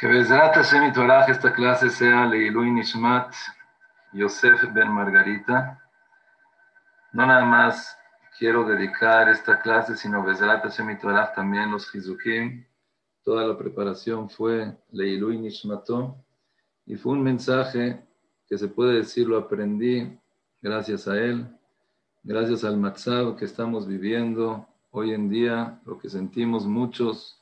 Que 0.00 0.06
Bezrat 0.06 0.54
Hashem 0.54 0.94
Torah, 0.94 1.26
esta 1.26 1.52
clase 1.52 1.90
sea 1.90 2.24
Leilui 2.24 2.70
Nishmat 2.70 3.34
Yosef 4.14 4.72
Ben 4.72 4.88
Margarita. 4.88 5.78
No 7.12 7.26
nada 7.26 7.44
más 7.44 7.98
quiero 8.38 8.64
dedicar 8.64 9.28
esta 9.28 9.60
clase, 9.60 9.94
sino 9.98 10.24
Bezrat 10.24 10.62
Hashem 10.62 10.98
Torah 10.98 11.30
también 11.34 11.70
los 11.70 11.94
Hizukim. 11.94 12.64
Toda 13.22 13.46
la 13.46 13.58
preparación 13.58 14.30
fue 14.30 14.74
Leilui 14.90 15.36
Nishmato 15.36 16.16
y 16.86 16.96
fue 16.96 17.12
un 17.12 17.22
mensaje 17.22 18.02
que 18.48 18.56
se 18.56 18.68
puede 18.68 18.94
decir 18.94 19.28
lo 19.28 19.36
aprendí 19.36 20.18
gracias 20.62 21.08
a 21.08 21.18
él, 21.18 21.46
gracias 22.22 22.64
al 22.64 22.78
Matzab 22.78 23.36
que 23.36 23.44
estamos 23.44 23.86
viviendo 23.86 24.66
hoy 24.92 25.12
en 25.12 25.28
día, 25.28 25.78
lo 25.84 25.98
que 25.98 26.08
sentimos 26.08 26.64
muchos 26.64 27.39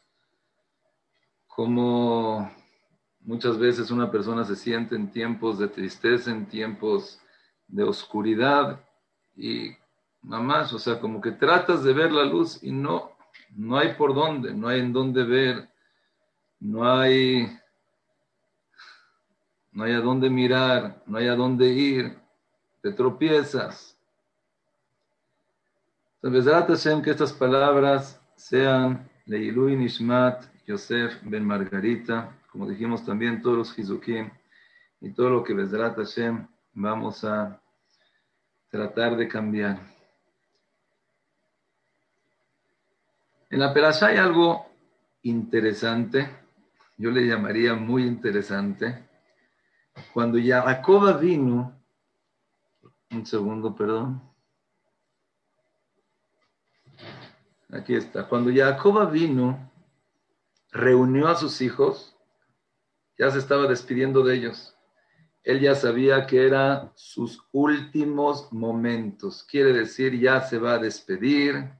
como 1.59 2.49
muchas 3.23 3.59
veces 3.59 3.91
una 3.91 4.13
persona 4.13 4.45
se 4.45 4.55
siente 4.55 4.95
en 4.95 5.11
tiempos 5.11 5.59
de 5.59 5.67
tristeza, 5.67 6.31
en 6.31 6.47
tiempos 6.47 7.21
de 7.67 7.83
oscuridad 7.83 8.79
y 9.35 9.71
más, 10.23 10.73
o 10.73 10.79
sea, 10.79 11.01
como 11.01 11.21
que 11.21 11.33
tratas 11.33 11.83
de 11.83 11.93
ver 11.93 12.13
la 12.13 12.23
luz 12.23 12.63
y 12.63 12.71
no, 12.71 13.11
no 13.57 13.77
hay 13.77 13.95
por 13.95 14.15
dónde, 14.15 14.55
no 14.55 14.69
hay 14.69 14.79
en 14.79 14.93
dónde 14.93 15.25
ver, 15.25 15.69
no 16.61 16.89
hay, 16.89 17.49
no 19.73 19.83
hay 19.83 19.95
a 19.95 20.01
dónde 20.01 20.31
mirar, 20.31 21.03
no 21.07 21.19
hay 21.19 21.27
a 21.27 21.35
dónde 21.35 21.73
ir, 21.73 22.17
te 22.83 22.93
tropiezas. 22.93 23.99
Entonces, 26.23 27.03
que 27.03 27.11
estas 27.11 27.33
palabras 27.33 28.23
sean 28.37 29.11
Leilui 29.27 29.75
Nishmat 29.75 30.57
Yosef 30.69 31.23
Ben 31.23 31.47
Margarita, 31.47 32.37
como 32.53 32.69
dijimos 32.69 33.03
también 33.03 33.41
todos 33.41 33.57
los 33.57 33.79
Hizukim 33.79 34.31
y 35.01 35.11
todo 35.15 35.31
lo 35.31 35.43
que 35.43 35.55
Bezrat 35.55 35.97
Hashem 35.97 36.47
vamos 36.75 37.25
a 37.25 37.59
tratar 38.69 39.17
de 39.17 39.27
cambiar. 39.27 39.81
En 43.49 43.61
la 43.61 43.73
Perashá 43.73 44.09
hay 44.09 44.19
algo 44.19 44.67
interesante, 45.23 46.29
yo 46.99 47.11
le 47.11 47.27
llamaría 47.27 47.73
muy 47.73 48.03
interesante. 48.03 49.09
Cuando 50.13 50.39
Jacob 50.39 51.19
vino, 51.19 51.81
un 53.11 53.25
segundo, 53.25 53.75
perdón. 53.75 54.23
Aquí 57.71 57.95
está. 57.95 58.29
Cuando 58.29 58.51
Jacob 58.55 59.11
vino, 59.11 59.68
reunió 60.71 61.29
a 61.29 61.37
sus 61.37 61.61
hijos, 61.61 62.17
ya 63.19 63.31
se 63.31 63.39
estaba 63.39 63.67
despidiendo 63.67 64.23
de 64.23 64.37
ellos. 64.37 64.77
Él 65.43 65.61
ya 65.61 65.75
sabía 65.75 66.27
que 66.27 66.47
eran 66.47 66.93
sus 66.95 67.43
últimos 67.53 68.53
momentos. 68.53 69.45
Quiere 69.45 69.73
decir, 69.73 70.19
ya 70.19 70.41
se 70.41 70.59
va 70.59 70.75
a 70.75 70.79
despedir, 70.79 71.73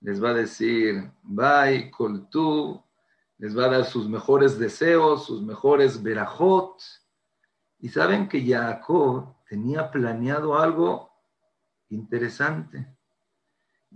les 0.00 0.22
va 0.22 0.30
a 0.30 0.34
decir, 0.34 1.10
bye, 1.22 1.90
tú, 2.30 2.82
les 3.38 3.56
va 3.56 3.66
a 3.66 3.70
dar 3.70 3.84
sus 3.84 4.08
mejores 4.08 4.58
deseos, 4.58 5.26
sus 5.26 5.42
mejores 5.42 6.02
verajot. 6.02 6.80
Y 7.78 7.88
saben 7.88 8.28
que 8.28 8.44
Jacob 8.44 9.34
tenía 9.48 9.90
planeado 9.90 10.58
algo 10.58 11.10
interesante. 11.88 12.95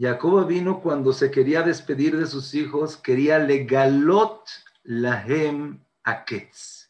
Jacob 0.01 0.47
vino 0.47 0.81
cuando 0.81 1.13
se 1.13 1.31
quería 1.31 1.61
despedir 1.61 2.17
de 2.17 2.27
sus 2.27 2.55
hijos, 2.55 2.97
quería 2.97 3.39
legalot 3.39 4.49
lahem 4.83 5.85
aketz. 6.05 6.89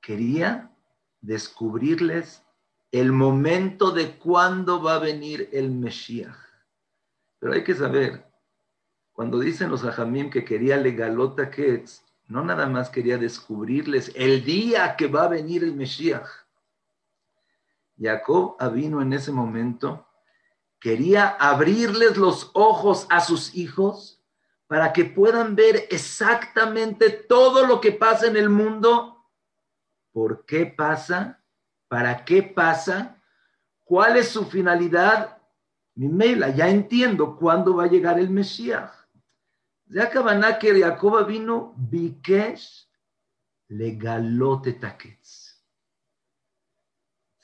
Quería 0.00 0.70
descubrirles 1.20 2.44
el 2.92 3.10
momento 3.10 3.90
de 3.90 4.16
cuándo 4.18 4.80
va 4.80 4.94
a 4.94 4.98
venir 5.00 5.50
el 5.52 5.72
Mesías. 5.72 6.36
Pero 7.40 7.54
hay 7.54 7.64
que 7.64 7.74
saber, 7.74 8.24
cuando 9.12 9.40
dicen 9.40 9.68
los 9.68 9.84
ajamim 9.84 10.30
que 10.30 10.44
quería 10.44 10.76
legalot 10.76 11.40
aketz, 11.40 12.04
no 12.28 12.44
nada 12.44 12.68
más 12.68 12.88
quería 12.88 13.18
descubrirles 13.18 14.12
el 14.14 14.44
día 14.44 14.94
que 14.94 15.08
va 15.08 15.24
a 15.24 15.28
venir 15.28 15.64
el 15.64 15.74
Mesías. 15.74 16.30
Jacob 17.98 18.56
vino 18.72 19.02
en 19.02 19.12
ese 19.12 19.32
momento 19.32 20.05
quería 20.80 21.28
abrirles 21.28 22.16
los 22.16 22.50
ojos 22.54 23.06
a 23.10 23.20
sus 23.20 23.54
hijos 23.54 24.22
para 24.66 24.92
que 24.92 25.04
puedan 25.04 25.54
ver 25.54 25.86
exactamente 25.90 27.10
todo 27.10 27.66
lo 27.66 27.80
que 27.80 27.92
pasa 27.92 28.26
en 28.26 28.36
el 28.36 28.48
mundo, 28.48 29.24
por 30.12 30.44
qué 30.44 30.66
pasa, 30.66 31.42
para 31.88 32.24
qué 32.24 32.42
pasa, 32.42 33.22
cuál 33.84 34.16
es 34.16 34.28
su 34.28 34.44
finalidad. 34.44 35.38
Mi 35.94 36.08
mela, 36.08 36.50
ya 36.50 36.68
entiendo 36.68 37.36
cuándo 37.36 37.76
va 37.76 37.84
a 37.84 37.88
llegar 37.88 38.18
el 38.18 38.30
Mesías. 38.30 38.90
Ya 39.86 40.10
que 40.10 40.80
Jacob 40.80 41.26
vino, 41.26 41.72
Bikesh 41.76 42.88
legalote 43.68 44.72
taquets 44.72 45.45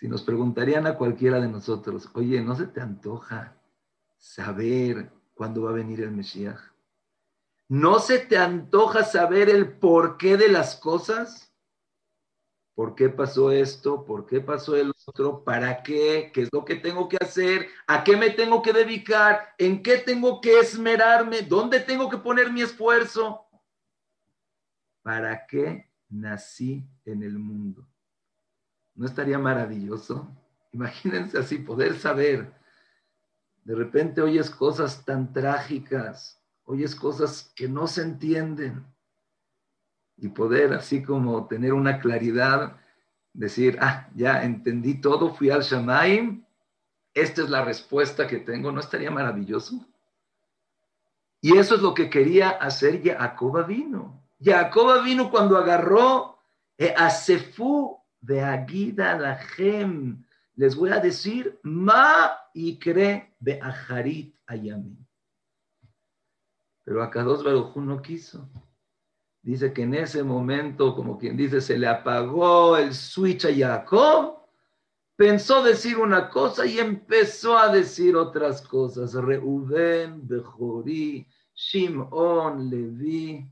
si 0.02 0.08
nos 0.08 0.24
preguntarían 0.24 0.88
a 0.88 0.96
cualquiera 0.96 1.38
de 1.38 1.46
nosotros, 1.46 2.10
oye, 2.14 2.42
¿no 2.42 2.56
se 2.56 2.66
te 2.66 2.80
antoja 2.80 3.56
saber 4.18 5.12
cuándo 5.32 5.62
va 5.62 5.70
a 5.70 5.74
venir 5.74 6.00
el 6.00 6.10
Mesías? 6.10 6.58
¿No 7.68 8.00
se 8.00 8.18
te 8.18 8.36
antoja 8.36 9.04
saber 9.04 9.48
el 9.48 9.78
porqué 9.78 10.36
de 10.36 10.48
las 10.48 10.74
cosas? 10.74 11.54
¿Por 12.74 12.96
qué 12.96 13.10
pasó 13.10 13.52
esto? 13.52 14.04
¿Por 14.04 14.26
qué 14.26 14.40
pasó 14.40 14.74
el 14.74 14.92
otro? 15.06 15.44
¿Para 15.44 15.84
qué? 15.84 16.32
¿Qué 16.34 16.42
es 16.42 16.48
lo 16.52 16.64
que 16.64 16.74
tengo 16.74 17.08
que 17.08 17.18
hacer? 17.20 17.68
¿A 17.86 18.02
qué 18.02 18.16
me 18.16 18.30
tengo 18.30 18.60
que 18.60 18.72
dedicar? 18.72 19.54
¿En 19.56 19.84
qué 19.84 19.98
tengo 19.98 20.40
que 20.40 20.58
esmerarme? 20.58 21.42
¿Dónde 21.42 21.78
tengo 21.78 22.10
que 22.10 22.18
poner 22.18 22.52
mi 22.52 22.62
esfuerzo? 22.62 23.46
¿Para 25.00 25.46
qué 25.46 25.92
nací 26.08 26.84
en 27.04 27.22
el 27.22 27.38
mundo? 27.38 27.86
¿No 29.02 29.08
estaría 29.08 29.36
maravilloso? 29.36 30.28
Imagínense 30.70 31.36
así, 31.36 31.58
poder 31.58 31.98
saber. 31.98 32.52
De 33.64 33.74
repente 33.74 34.22
oyes 34.22 34.48
cosas 34.48 35.04
tan 35.04 35.32
trágicas, 35.32 36.40
oyes 36.62 36.94
cosas 36.94 37.52
que 37.56 37.68
no 37.68 37.88
se 37.88 38.02
entienden. 38.02 38.86
Y 40.16 40.28
poder 40.28 40.72
así 40.72 41.02
como 41.02 41.48
tener 41.48 41.72
una 41.72 41.98
claridad, 41.98 42.76
decir, 43.32 43.76
ah, 43.80 44.08
ya 44.14 44.44
entendí 44.44 45.00
todo, 45.00 45.34
fui 45.34 45.50
al 45.50 45.62
Shamaim, 45.62 46.44
esta 47.12 47.42
es 47.42 47.50
la 47.50 47.64
respuesta 47.64 48.28
que 48.28 48.36
tengo, 48.36 48.70
¿no 48.70 48.78
estaría 48.78 49.10
maravilloso? 49.10 49.84
Y 51.40 51.58
eso 51.58 51.74
es 51.74 51.82
lo 51.82 51.92
que 51.92 52.08
quería 52.08 52.50
hacer 52.50 53.02
Jacob 53.02 53.66
vino. 53.66 54.22
Jacob 54.40 55.02
vino 55.02 55.28
cuando 55.28 55.58
agarró 55.58 56.38
a 56.96 57.10
Sefú 57.10 58.01
de 58.22 58.40
Agida 58.40 59.18
Lahem, 59.18 60.24
les 60.54 60.74
voy 60.74 60.90
a 60.90 61.00
decir, 61.00 61.58
Ma 61.62 62.32
y 62.54 62.78
cree 62.78 63.34
de 63.40 63.60
Ajarit 63.60 64.34
Ayami. 64.46 64.96
Pero 66.84 67.02
Akados 67.02 67.44
Baruj 67.44 67.76
no 67.76 68.00
quiso. 68.00 68.48
Dice 69.42 69.72
que 69.72 69.82
en 69.82 69.94
ese 69.94 70.22
momento, 70.22 70.94
como 70.94 71.18
quien 71.18 71.36
dice, 71.36 71.60
se 71.60 71.76
le 71.76 71.88
apagó 71.88 72.76
el 72.76 72.94
switch 72.94 73.44
a 73.44 73.54
Jacob, 73.54 74.38
pensó 75.16 75.62
decir 75.62 75.98
una 75.98 76.28
cosa 76.28 76.64
y 76.64 76.78
empezó 76.78 77.58
a 77.58 77.72
decir 77.72 78.14
otras 78.14 78.62
cosas. 78.62 79.14
Reuben, 79.14 80.26
Bejorí, 80.28 81.26
Shimon, 81.54 82.70
Levi. 82.70 83.48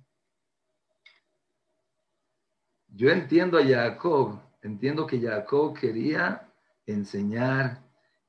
Yo 2.89 3.10
entiendo 3.10 3.59
a 3.59 3.65
Jacob 3.65 4.49
entiendo 4.62 5.07
que 5.07 5.21
Jacob 5.21 5.78
quería 5.78 6.48
enseñar, 6.86 7.83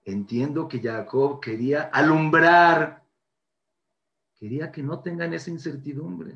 entiendo 0.05 0.67
que 0.67 0.79
Jacob 0.79 1.39
quería 1.39 1.83
alumbrar, 1.83 3.03
quería 4.35 4.71
que 4.71 4.83
no 4.83 5.01
tengan 5.01 5.33
esa 5.33 5.49
incertidumbre. 5.49 6.35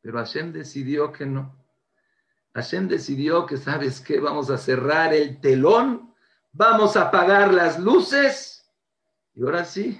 Pero 0.00 0.18
Hashem 0.18 0.52
decidió 0.52 1.12
que 1.12 1.26
no. 1.26 1.56
Hashem 2.54 2.88
decidió 2.88 3.46
que, 3.46 3.56
¿sabes 3.56 4.00
qué? 4.00 4.20
Vamos 4.20 4.50
a 4.50 4.58
cerrar 4.58 5.14
el 5.14 5.40
telón, 5.40 6.14
vamos 6.52 6.96
a 6.96 7.08
apagar 7.08 7.52
las 7.52 7.78
luces. 7.78 8.70
Y 9.34 9.42
ahora 9.42 9.64
sí, 9.64 9.98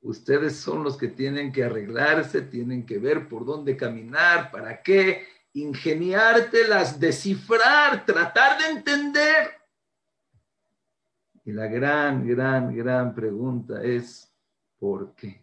ustedes 0.00 0.56
son 0.56 0.84
los 0.84 0.96
que 0.96 1.08
tienen 1.08 1.52
que 1.52 1.64
arreglarse, 1.64 2.42
tienen 2.42 2.86
que 2.86 2.98
ver 2.98 3.28
por 3.28 3.44
dónde 3.44 3.76
caminar, 3.76 4.50
para 4.50 4.82
qué, 4.82 5.26
ingeniártelas, 5.52 6.98
descifrar, 6.98 8.04
tratar 8.04 8.58
de 8.58 8.70
entender. 8.70 9.48
Y 11.44 11.52
la 11.52 11.66
gran, 11.66 12.26
gran, 12.26 12.74
gran 12.74 13.14
pregunta 13.14 13.82
es, 13.82 14.32
¿por 14.78 15.14
qué? 15.14 15.42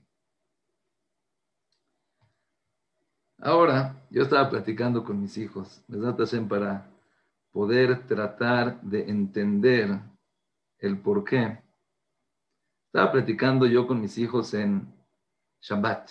Ahora, 3.39 3.95
yo 4.09 4.23
estaba 4.23 4.49
platicando 4.49 5.03
con 5.03 5.21
mis 5.21 5.37
hijos, 5.37 5.83
para 6.49 6.89
poder 7.51 8.07
tratar 8.07 8.81
de 8.81 9.09
entender 9.09 9.99
el 10.79 10.99
por 10.99 11.23
qué. 11.23 11.61
Estaba 12.87 13.11
platicando 13.11 13.65
yo 13.65 13.85
con 13.85 14.01
mis 14.01 14.17
hijos 14.17 14.53
en 14.53 14.91
Shabbat. 15.61 16.09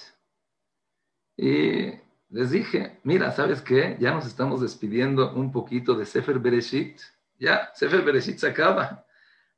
Y 1.37 2.05
les 2.28 2.50
dije, 2.50 2.99
mira, 3.05 3.31
¿sabes 3.32 3.62
qué? 3.62 3.96
Ya 4.00 4.12
nos 4.12 4.26
estamos 4.26 4.61
despidiendo 4.61 5.32
un 5.34 5.52
poquito 5.52 5.94
de 5.94 6.05
Sefer 6.05 6.38
Bereshit. 6.38 7.00
Ya, 7.38 7.70
Sefer 7.75 8.02
Bereshit 8.02 8.38
se 8.38 8.49
acaba. 8.49 9.06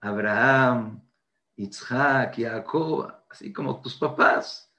Abraham, 0.00 1.02
Isaac, 1.56 2.36
Jacob, 2.36 3.12
así 3.30 3.52
como 3.52 3.80
tus 3.80 3.94
papás. 3.96 4.70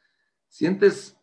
Sientes, 0.48 1.18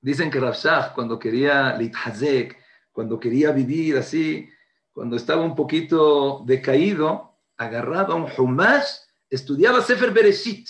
dicen 0.00 0.30
que 0.30 0.40
Rabshah, 0.40 0.92
cuando 0.94 1.18
quería 1.18 1.74
Lithazek, 1.76 2.56
cuando 2.92 3.18
quería 3.18 3.50
vivir 3.52 3.96
así, 3.96 4.48
cuando 4.92 5.16
estaba 5.16 5.42
un 5.42 5.54
poquito 5.54 6.42
decaído, 6.46 7.38
agarraba 7.56 8.14
un 8.14 8.28
Humash, 8.36 8.88
estudiaba 9.30 9.80
Sefer 9.80 10.10
Bereshit. 10.12 10.68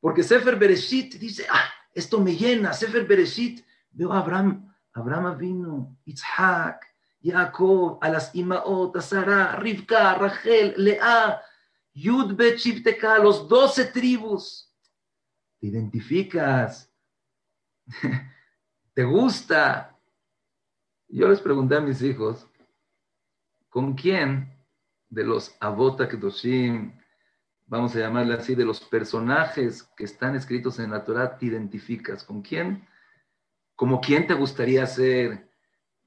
Porque 0.00 0.22
Sefer 0.22 0.56
Bereshit 0.56 1.14
dice, 1.14 1.46
ah, 1.50 1.64
esto 1.92 2.20
me 2.20 2.36
llena, 2.36 2.72
Sefer 2.72 3.04
Bereshit. 3.06 3.63
Veo 3.94 4.12
a 4.12 4.18
Abraham, 4.18 4.74
Abraham 4.92 5.38
vino, 5.38 5.96
Isaac, 6.04 6.84
Jacob, 7.22 7.98
a 8.02 8.10
las 8.10 8.34
Imaot, 8.34 8.96
a 8.96 9.56
Rivka, 9.56 10.14
Rachel, 10.14 10.74
Lea, 10.76 11.40
Yud 11.94 12.34
Bet 12.34 12.58
los 13.22 13.48
doce 13.48 13.86
tribus. 13.86 14.68
Te 15.60 15.68
identificas, 15.68 16.92
te 18.94 19.04
gusta. 19.04 19.96
Yo 21.08 21.28
les 21.28 21.40
pregunté 21.40 21.76
a 21.76 21.80
mis 21.80 22.02
hijos, 22.02 22.48
¿con 23.68 23.94
quién 23.94 24.52
de 25.08 25.22
los 25.22 25.54
Abota 25.60 26.08
Kedoshim, 26.08 26.92
vamos 27.66 27.94
a 27.94 28.00
llamarle 28.00 28.34
así, 28.34 28.56
de 28.56 28.64
los 28.64 28.80
personajes 28.80 29.84
que 29.96 30.04
están 30.04 30.34
escritos 30.34 30.80
en 30.80 30.90
la 30.90 31.04
Torah, 31.04 31.38
te 31.38 31.46
identificas? 31.46 32.24
¿Con 32.24 32.42
quién? 32.42 32.84
¿Como 33.76 34.00
quién 34.00 34.26
te 34.26 34.34
gustaría 34.34 34.86
ser? 34.86 35.50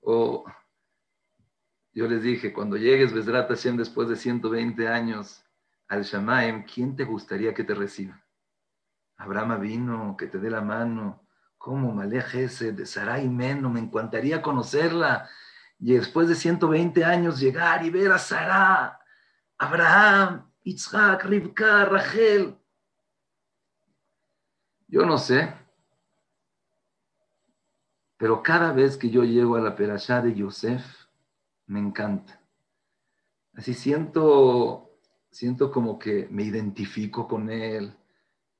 O 0.01 0.45
yo 1.97 2.07
les 2.07 2.21
dije, 2.21 2.53
cuando 2.53 2.77
llegues, 2.77 3.11
Besrat 3.11 3.49
después 3.49 4.07
de 4.07 4.15
120 4.15 4.87
años, 4.87 5.43
al 5.87 6.03
Shamaim, 6.03 6.63
¿quién 6.63 6.95
te 6.95 7.03
gustaría 7.05 7.55
que 7.55 7.63
te 7.63 7.73
reciba? 7.73 8.23
Abraham 9.17 9.59
vino, 9.59 10.15
que 10.15 10.27
te 10.27 10.37
dé 10.37 10.51
la 10.51 10.61
mano. 10.61 11.27
¿Cómo? 11.57 11.91
Malej 11.91 12.35
ese 12.35 12.71
de 12.71 12.85
Sarai 12.85 13.27
Meno, 13.27 13.71
me 13.71 13.79
encantaría 13.79 14.43
conocerla. 14.43 15.27
Y 15.79 15.93
después 15.93 16.27
de 16.27 16.35
120 16.35 17.03
años 17.03 17.39
llegar 17.39 17.83
y 17.83 17.89
ver 17.89 18.11
a 18.11 18.19
Sara, 18.19 18.99
Abraham, 19.57 20.51
Isaac, 20.61 21.25
Rivka, 21.25 21.85
Rachel. 21.85 22.55
Yo 24.87 25.03
no 25.03 25.17
sé, 25.17 25.51
pero 28.17 28.43
cada 28.43 28.73
vez 28.73 28.97
que 28.97 29.09
yo 29.09 29.23
llego 29.23 29.55
a 29.55 29.61
la 29.61 29.75
perashá 29.75 30.21
de 30.21 30.35
Yosef, 30.35 30.83
me 31.67 31.79
encanta. 31.79 32.41
Así 33.53 33.73
siento 33.73 34.87
siento 35.37 35.71
como 35.71 35.99
que 35.99 36.27
me 36.31 36.43
identifico 36.43 37.27
con 37.27 37.49
él, 37.49 37.95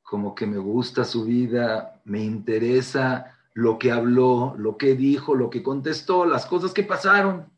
como 0.04 0.36
que 0.36 0.46
me 0.46 0.58
gusta 0.58 1.04
su 1.04 1.26
vida, 1.26 2.02
me 2.06 2.24
interesa 2.24 3.36
lo 3.54 3.80
que 3.80 3.92
habló, 3.92 4.54
lo 4.58 4.78
que 4.78 4.94
dijo, 4.96 5.34
lo 5.34 5.50
que 5.50 5.64
contestó, 5.64 6.26
las 6.26 6.46
cosas 6.46 6.74
que 6.74 6.84
pasaron. 6.84 7.52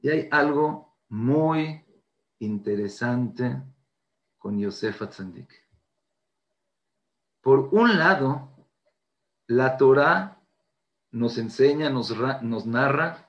Y 0.00 0.10
hay 0.10 0.28
algo 0.30 0.96
muy 1.08 1.84
interesante 2.38 3.60
con 4.38 4.58
Yosef 4.58 5.02
Atzendik. 5.02 5.50
Por 7.40 7.68
un 7.72 7.98
lado, 7.98 8.49
la 9.50 9.76
Torah 9.76 10.40
nos 11.10 11.36
enseña, 11.36 11.90
nos, 11.90 12.16
nos 12.42 12.66
narra 12.66 13.28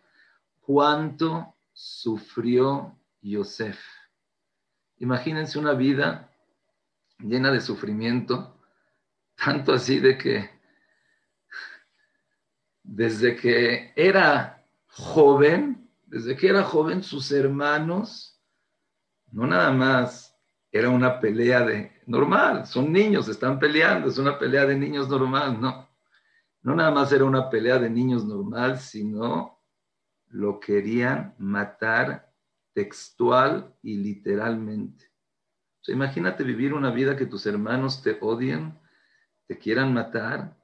cuánto 0.60 1.56
sufrió 1.74 2.96
Yosef 3.22 3.80
Imagínense 4.98 5.58
una 5.58 5.74
vida 5.74 6.32
llena 7.18 7.52
de 7.52 7.60
sufrimiento, 7.60 8.56
tanto 9.36 9.74
así 9.74 10.00
de 10.00 10.16
que 10.16 10.48
desde 12.84 13.36
que 13.36 13.92
era 13.96 14.64
joven, 14.86 15.90
desde 16.06 16.36
que 16.36 16.50
era 16.50 16.62
joven, 16.64 17.02
sus 17.02 17.32
hermanos, 17.32 18.40
no 19.32 19.48
nada 19.48 19.72
más 19.72 20.38
era 20.72 20.90
una 20.90 21.20
pelea 21.20 21.62
de 21.62 22.00
normal, 22.06 22.68
son 22.68 22.94
niños, 22.94 23.28
están 23.28 23.58
peleando, 23.58 24.08
es 24.08 24.20
una 24.20 24.38
pelea 24.38 24.68
de 24.68 24.76
niños 24.76 25.10
normal, 25.10 25.60
no. 25.60 25.91
No 26.62 26.76
nada 26.76 26.92
más 26.92 27.12
era 27.12 27.26
una 27.26 27.50
pelea 27.50 27.80
de 27.80 27.90
niños 27.90 28.26
normal, 28.26 28.80
sino 28.80 29.60
lo 30.28 30.60
querían 30.60 31.36
matar 31.38 32.32
textual 32.74 33.76
y 33.82 33.98
literalmente. 33.98 35.12
imagínate 35.88 36.44
vivir 36.44 36.74
una 36.74 36.92
vida 36.92 37.18
que 37.18 37.26
tus 37.26 37.46
hermanos 37.46 38.02
te 38.02 38.18
odien, 38.22 38.80
te 39.48 39.58
quieran 39.58 39.94
matar. 39.94 40.58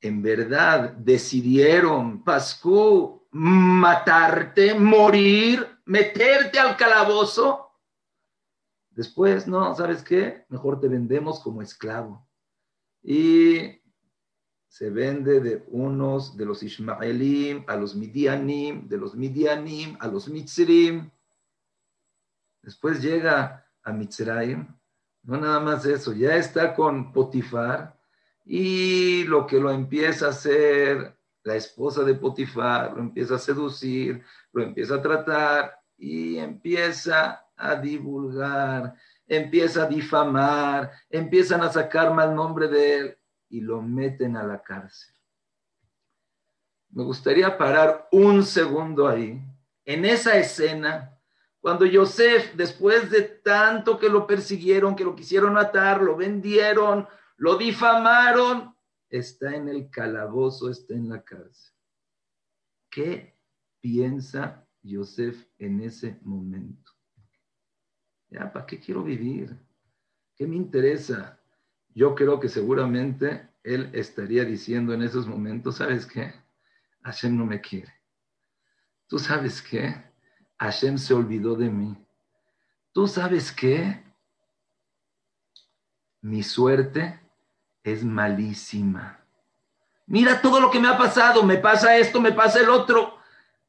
En 0.00 0.22
verdad 0.22 0.92
decidieron, 0.92 2.22
Pascu, 2.22 3.26
matarte, 3.32 4.74
morir, 4.74 5.66
meterte 5.84 6.58
al 6.58 6.76
calabozo. 6.76 7.70
Después, 8.90 9.46
no, 9.46 9.74
¿sabes 9.74 10.02
qué? 10.02 10.46
Mejor 10.48 10.80
te 10.80 10.88
vendemos 10.88 11.40
como 11.40 11.60
esclavo. 11.60 12.26
Y 13.02 13.82
se 14.68 14.90
vende 14.90 15.40
de 15.40 15.64
unos 15.68 16.36
de 16.36 16.44
los 16.44 16.62
Ishmaelim 16.62 17.64
a 17.66 17.76
los 17.76 17.94
Midianim, 17.94 18.88
de 18.88 18.98
los 18.98 19.14
Midianim 19.14 19.96
a 20.00 20.08
los 20.08 20.28
Mitzrim. 20.28 21.10
Después 22.62 23.00
llega 23.00 23.66
a 23.82 23.92
Mitzrayim, 23.92 24.66
no 25.22 25.38
nada 25.38 25.60
más 25.60 25.86
eso, 25.86 26.12
ya 26.12 26.36
está 26.36 26.74
con 26.74 27.12
Potifar 27.12 27.96
y 28.44 29.24
lo 29.24 29.46
que 29.46 29.60
lo 29.60 29.70
empieza 29.70 30.26
a 30.26 30.30
hacer 30.30 31.16
la 31.42 31.54
esposa 31.54 32.02
de 32.02 32.14
Potifar, 32.14 32.92
lo 32.92 33.00
empieza 33.00 33.36
a 33.36 33.38
seducir, 33.38 34.22
lo 34.52 34.62
empieza 34.62 34.96
a 34.96 35.02
tratar 35.02 35.80
y 35.96 36.38
empieza 36.38 37.46
a 37.56 37.76
divulgar, 37.76 38.94
empieza 39.26 39.84
a 39.84 39.86
difamar, 39.86 40.90
empiezan 41.08 41.62
a 41.62 41.72
sacar 41.72 42.12
mal 42.12 42.34
nombre 42.34 42.68
de 42.68 42.98
él 42.98 43.18
y 43.56 43.62
lo 43.62 43.80
meten 43.80 44.36
a 44.36 44.42
la 44.42 44.62
cárcel. 44.62 45.14
Me 46.90 47.04
gustaría 47.04 47.56
parar 47.56 48.06
un 48.12 48.44
segundo 48.44 49.08
ahí, 49.08 49.42
en 49.86 50.04
esa 50.04 50.36
escena, 50.36 51.18
cuando 51.58 51.86
Yosef, 51.86 52.54
después 52.54 53.10
de 53.10 53.22
tanto 53.22 53.98
que 53.98 54.10
lo 54.10 54.26
persiguieron, 54.26 54.94
que 54.94 55.04
lo 55.04 55.16
quisieron 55.16 55.54
matar, 55.54 56.02
lo 56.02 56.16
vendieron, 56.16 57.08
lo 57.38 57.56
difamaron, 57.56 58.76
está 59.08 59.56
en 59.56 59.68
el 59.70 59.88
calabozo, 59.88 60.68
está 60.68 60.92
en 60.92 61.08
la 61.08 61.24
cárcel. 61.24 61.72
¿Qué 62.90 63.38
piensa 63.80 64.68
Yosef 64.82 65.46
en 65.56 65.80
ese 65.80 66.18
momento? 66.20 66.92
Ya, 68.28 68.52
¿para 68.52 68.66
qué 68.66 68.78
quiero 68.78 69.02
vivir? 69.02 69.56
¿Qué 70.34 70.46
me 70.46 70.56
interesa? 70.56 71.40
Yo 71.96 72.14
creo 72.14 72.38
que 72.38 72.50
seguramente 72.50 73.48
él 73.64 73.88
estaría 73.94 74.44
diciendo 74.44 74.92
en 74.92 75.00
esos 75.00 75.26
momentos, 75.26 75.76
¿sabes 75.76 76.04
qué? 76.04 76.34
Hashem 77.02 77.34
no 77.34 77.46
me 77.46 77.62
quiere. 77.62 77.90
¿Tú 79.06 79.18
sabes 79.18 79.62
qué? 79.62 79.96
Hashem 80.58 80.98
se 80.98 81.14
olvidó 81.14 81.54
de 81.54 81.70
mí. 81.70 81.96
¿Tú 82.92 83.08
sabes 83.08 83.50
qué? 83.50 84.04
Mi 86.20 86.42
suerte 86.42 87.18
es 87.82 88.04
malísima. 88.04 89.18
Mira 90.04 90.42
todo 90.42 90.60
lo 90.60 90.70
que 90.70 90.78
me 90.78 90.88
ha 90.88 90.98
pasado, 90.98 91.42
me 91.44 91.56
pasa 91.56 91.96
esto, 91.96 92.20
me 92.20 92.32
pasa 92.32 92.60
el 92.60 92.68
otro. 92.68 93.16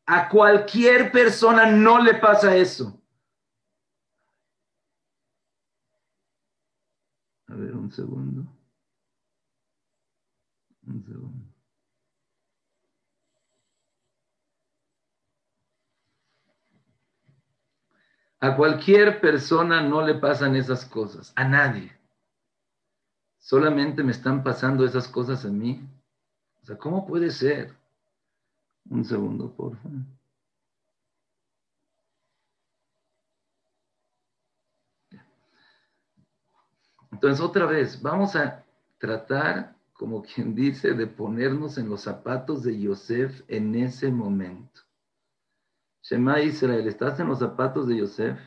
A 0.06 0.28
cualquier 0.28 1.14
persona 1.14 1.66
no 1.66 2.02
le 2.02 2.16
pasa 2.16 2.58
eso. 2.58 3.02
Un 7.88 7.92
segundo. 7.92 8.46
Un 10.86 11.04
segundo. 11.04 11.46
A 18.40 18.56
cualquier 18.56 19.20
persona 19.20 19.82
no 19.82 20.06
le 20.06 20.16
pasan 20.16 20.56
esas 20.56 20.86
cosas, 20.86 21.34
a 21.36 21.44
nadie. 21.44 21.92
Solamente 23.40 24.04
me 24.04 24.12
están 24.12 24.44
pasando 24.44 24.86
esas 24.86 25.08
cosas 25.08 25.46
a 25.46 25.50
mí. 25.50 25.82
sea, 26.66 26.78
¿cómo 26.78 27.08
puede 27.08 27.32
ser? 27.32 27.74
Un 28.90 29.04
segundo, 29.04 29.52
por 29.56 29.76
favor. 29.78 30.02
Entonces, 37.12 37.40
otra 37.40 37.66
vez, 37.66 38.02
vamos 38.02 38.36
a 38.36 38.66
tratar, 38.98 39.76
como 39.94 40.22
quien 40.22 40.54
dice, 40.56 40.94
de 40.94 41.08
ponernos 41.08 41.78
en 41.78 41.90
los 41.90 42.02
zapatos 42.02 42.64
de 42.64 42.80
Yosef 42.80 43.42
en 43.48 43.76
ese 43.76 44.12
momento. 44.12 44.82
Shema 46.02 46.42
Israel, 46.42 46.88
estás 46.88 47.20
en 47.20 47.28
los 47.28 47.40
zapatos 47.40 47.88
de 47.88 47.98
Yosef, 47.98 48.40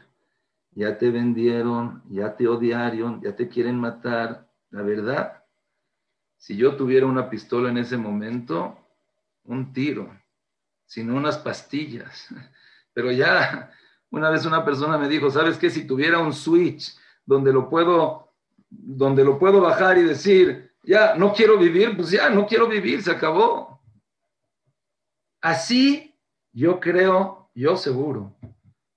ya 0.73 0.97
te 0.97 1.11
vendieron, 1.11 2.03
ya 2.09 2.37
te 2.37 2.49
odiaron, 2.49 3.21
ya 3.21 3.35
te 3.35 3.49
quieren 3.49 3.79
matar. 3.79 4.49
La 4.71 4.83
verdad, 4.83 5.45
si 6.37 6.57
yo 6.57 6.77
tuviera 6.77 7.07
una 7.07 7.29
pistola 7.29 7.71
en 7.71 7.79
ese 7.79 7.97
momento, 7.97 8.79
un 9.45 9.73
tiro, 9.73 10.11
sino 10.87 11.17
unas 11.17 11.39
pastillas. 11.39 12.29
Pero 12.93 13.13
ya, 13.13 13.71
una 14.11 14.31
vez 14.31 14.47
una 14.47 14.65
persona 14.65 14.97
me 14.97 15.09
dijo, 15.09 15.31
¿sabes 15.31 15.59
qué? 15.59 15.71
Si 15.71 15.87
tuviera 15.87 16.19
un 16.19 16.33
switch 16.33 16.97
donde 17.27 17.53
lo 17.53 17.69
puedo 17.69 18.30
donde 18.71 19.25
lo 19.25 19.39
puedo 19.39 19.61
bajar 19.61 19.99
y 19.99 20.03
decir, 20.03 20.73
ya, 20.83 21.15
no 21.15 21.33
quiero 21.33 21.59
vivir, 21.59 21.97
pues 21.97 22.11
ya, 22.11 22.31
no 22.31 22.47
quiero 22.47 22.67
vivir, 22.69 23.03
se 23.03 23.11
acabó. 23.11 23.83
Así 25.41 26.17
yo 26.53 26.81
creo, 26.81 27.51
yo 27.55 27.77
seguro, 27.77 28.37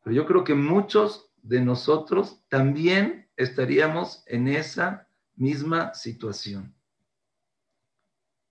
pero 0.03 0.15
yo 0.15 0.25
creo 0.25 0.43
que 0.43 0.53
muchos 0.53 1.29
de 1.41 1.61
nosotros 1.61 2.41
también 2.47 3.29
estaríamos 3.35 4.23
en 4.27 4.47
esa 4.47 5.07
misma 5.35 5.93
situación. 5.93 6.73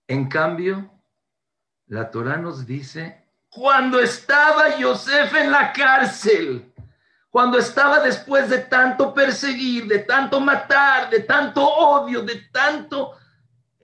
En 0.07 0.27
cambio, 0.27 0.91
la 1.87 2.11
Torah 2.11 2.37
nos 2.37 2.65
dice, 2.65 3.25
cuando 3.49 3.99
estaba 3.99 4.77
Yosef 4.77 5.33
en 5.35 5.51
la 5.51 5.71
cárcel, 5.73 6.73
cuando 7.33 7.57
estaba 7.57 7.99
después 7.99 8.47
de 8.47 8.59
tanto 8.59 9.11
perseguir, 9.11 9.87
de 9.87 9.97
tanto 9.97 10.39
matar, 10.39 11.09
de 11.09 11.21
tanto 11.21 11.67
odio, 11.67 12.21
de 12.21 12.41
tanto... 12.51 13.13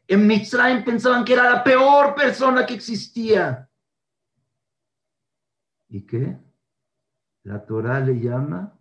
En 0.07 0.27
Mitzrayim 0.27 0.85
pensaban 0.85 1.25
que 1.25 1.33
era 1.33 1.49
la 1.49 1.63
peor 1.63 2.13
persona 2.13 2.63
que 2.63 2.75
existía. 2.75 3.67
¿Y 5.87 6.05
qué? 6.05 6.37
La 7.41 7.65
Torah 7.65 7.99
le 7.99 8.19
llama 8.19 8.79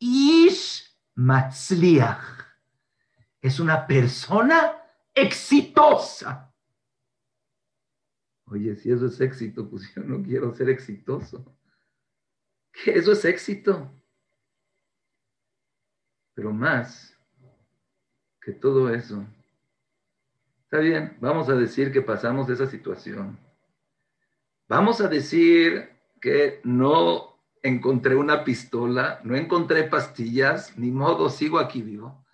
Ish 0.00 0.98
Matzliach. 1.14 2.46
Es 3.40 3.60
una 3.60 3.86
persona 3.86 4.72
exitosa. 5.14 6.52
Oye, 8.46 8.74
si 8.74 8.90
eso 8.90 9.06
es 9.06 9.20
éxito, 9.20 9.70
pues 9.70 9.94
yo 9.94 10.02
no 10.02 10.20
quiero 10.20 10.52
ser 10.52 10.68
exitoso 10.68 11.57
eso 12.86 13.12
es 13.12 13.24
éxito. 13.24 13.90
Pero 16.34 16.52
más 16.52 17.16
que 18.40 18.52
todo 18.52 18.92
eso, 18.94 19.26
está 20.62 20.78
bien, 20.78 21.16
vamos 21.20 21.48
a 21.48 21.54
decir 21.54 21.92
que 21.92 22.00
pasamos 22.00 22.46
de 22.46 22.54
esa 22.54 22.66
situación. 22.66 23.38
Vamos 24.68 25.00
a 25.00 25.08
decir 25.08 25.90
que 26.20 26.60
no 26.62 27.38
encontré 27.62 28.14
una 28.14 28.44
pistola, 28.44 29.20
no 29.24 29.34
encontré 29.34 29.84
pastillas, 29.84 30.78
ni 30.78 30.90
modo, 30.90 31.28
sigo 31.28 31.58
aquí 31.58 31.82
vivo. 31.82 32.24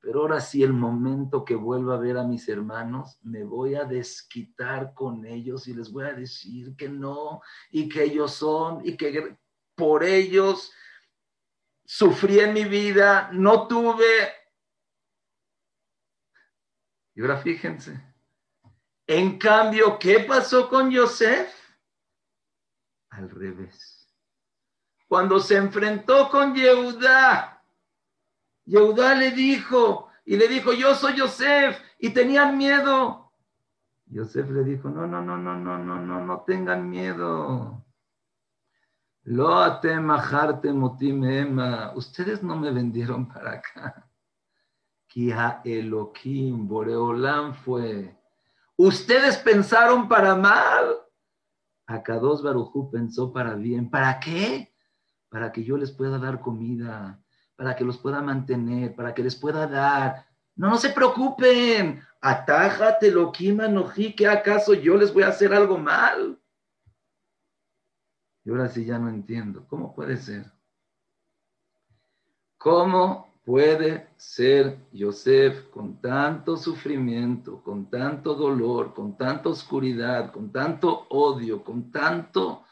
Pero 0.00 0.20
ahora 0.20 0.40
sí, 0.40 0.62
el 0.62 0.72
momento 0.72 1.44
que 1.44 1.54
vuelva 1.54 1.94
a 1.94 1.98
ver 1.98 2.18
a 2.18 2.24
mis 2.24 2.48
hermanos, 2.48 3.18
me 3.22 3.44
voy 3.44 3.74
a 3.74 3.84
desquitar 3.84 4.92
con 4.92 5.24
ellos 5.24 5.66
y 5.68 5.74
les 5.74 5.90
voy 5.92 6.04
a 6.04 6.12
decir 6.12 6.76
que 6.76 6.88
no, 6.88 7.40
y 7.70 7.88
que 7.88 8.04
ellos 8.04 8.32
son, 8.32 8.80
y 8.84 8.96
que 8.96 9.38
por 9.74 10.04
ellos 10.04 10.72
sufrí 11.84 12.40
en 12.40 12.54
mi 12.54 12.64
vida, 12.64 13.30
no 13.32 13.66
tuve. 13.66 14.32
Y 17.14 17.20
ahora 17.20 17.38
fíjense. 17.38 18.00
En 19.06 19.38
cambio, 19.38 19.98
¿qué 19.98 20.20
pasó 20.20 20.68
con 20.68 20.90
Yosef? 20.90 21.54
Al 23.10 23.30
revés. 23.30 23.94
Cuando 25.06 25.38
se 25.38 25.56
enfrentó 25.56 26.30
con 26.30 26.54
Yehudá, 26.54 27.62
Yehudá 28.64 29.14
le 29.14 29.30
dijo, 29.30 30.10
y 30.24 30.36
le 30.36 30.48
dijo, 30.48 30.72
yo 30.72 30.94
soy 30.94 31.16
Yosef, 31.16 31.78
y 31.98 32.10
tenían 32.10 32.56
miedo. 32.56 33.30
Yosef 34.06 34.50
le 34.50 34.64
dijo, 34.64 34.88
no, 34.88 35.06
no, 35.06 35.20
no, 35.20 35.36
no, 35.36 35.56
no, 35.58 35.78
no, 35.78 36.00
no, 36.00 36.24
no 36.24 36.40
tengan 36.44 36.88
miedo. 36.88 37.83
Lo 39.24 39.56
atem 39.56 40.10
ema. 41.24 41.92
Ustedes 41.96 42.42
no 42.42 42.56
me 42.56 42.70
vendieron 42.70 43.26
para 43.26 43.52
acá. 43.52 44.10
Kia 45.08 45.62
Elohim, 45.64 46.68
Boreolam 46.68 47.54
fue. 47.54 48.14
Ustedes 48.76 49.38
pensaron 49.38 50.08
para 50.08 50.34
mal. 50.34 50.96
Akados 51.86 52.42
Barujú 52.42 52.90
pensó 52.90 53.32
para 53.32 53.54
bien. 53.54 53.88
¿Para 53.88 54.20
qué? 54.20 54.74
Para 55.30 55.52
que 55.52 55.64
yo 55.64 55.78
les 55.78 55.90
pueda 55.90 56.18
dar 56.18 56.40
comida, 56.40 57.18
para 57.56 57.74
que 57.74 57.84
los 57.84 57.96
pueda 57.96 58.20
mantener, 58.20 58.94
para 58.94 59.14
que 59.14 59.22
les 59.22 59.36
pueda 59.36 59.66
dar. 59.66 60.26
No, 60.54 60.68
no 60.68 60.76
se 60.76 60.90
preocupen. 60.90 62.02
Atájate, 62.20 63.08
Elohim, 63.08 63.60
Anoji, 63.60 64.14
¿qué 64.14 64.28
acaso 64.28 64.74
yo 64.74 64.96
les 64.96 65.14
voy 65.14 65.22
a 65.22 65.28
hacer 65.28 65.54
algo 65.54 65.78
mal? 65.78 66.38
Y 68.44 68.50
ahora 68.50 68.68
sí 68.68 68.84
ya 68.84 68.98
no 68.98 69.08
entiendo. 69.08 69.66
¿Cómo 69.68 69.94
puede 69.94 70.16
ser? 70.16 70.52
¿Cómo 72.58 73.34
puede 73.44 74.08
ser 74.16 74.78
Yosef 74.92 75.68
con 75.70 76.00
tanto 76.00 76.56
sufrimiento, 76.56 77.62
con 77.62 77.90
tanto 77.90 78.34
dolor, 78.34 78.94
con 78.94 79.16
tanta 79.16 79.50
oscuridad, 79.50 80.32
con 80.32 80.50
tanto 80.52 81.06
odio, 81.10 81.62
con 81.62 81.90
tanto... 81.90 82.64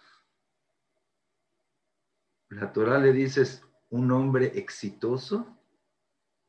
La 2.49 2.71
Torah 2.71 2.99
le 2.99 3.15
dices 3.15 3.63
un 3.89 4.13
hombre 4.13 4.53
exitoso 4.59 5.47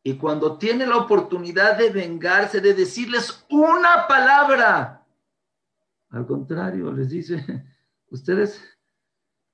y 0.03 0.17
cuando 0.17 0.57
tiene 0.57 0.85
la 0.85 0.97
oportunidad 0.97 1.77
de 1.77 1.89
vengarse, 1.91 2.59
de 2.59 2.73
decirles 2.73 3.45
una 3.49 4.05
palabra, 4.05 5.05
al 6.09 6.27
contrario, 6.27 6.91
les 6.91 7.09
dice, 7.09 7.65
ustedes 8.09 8.72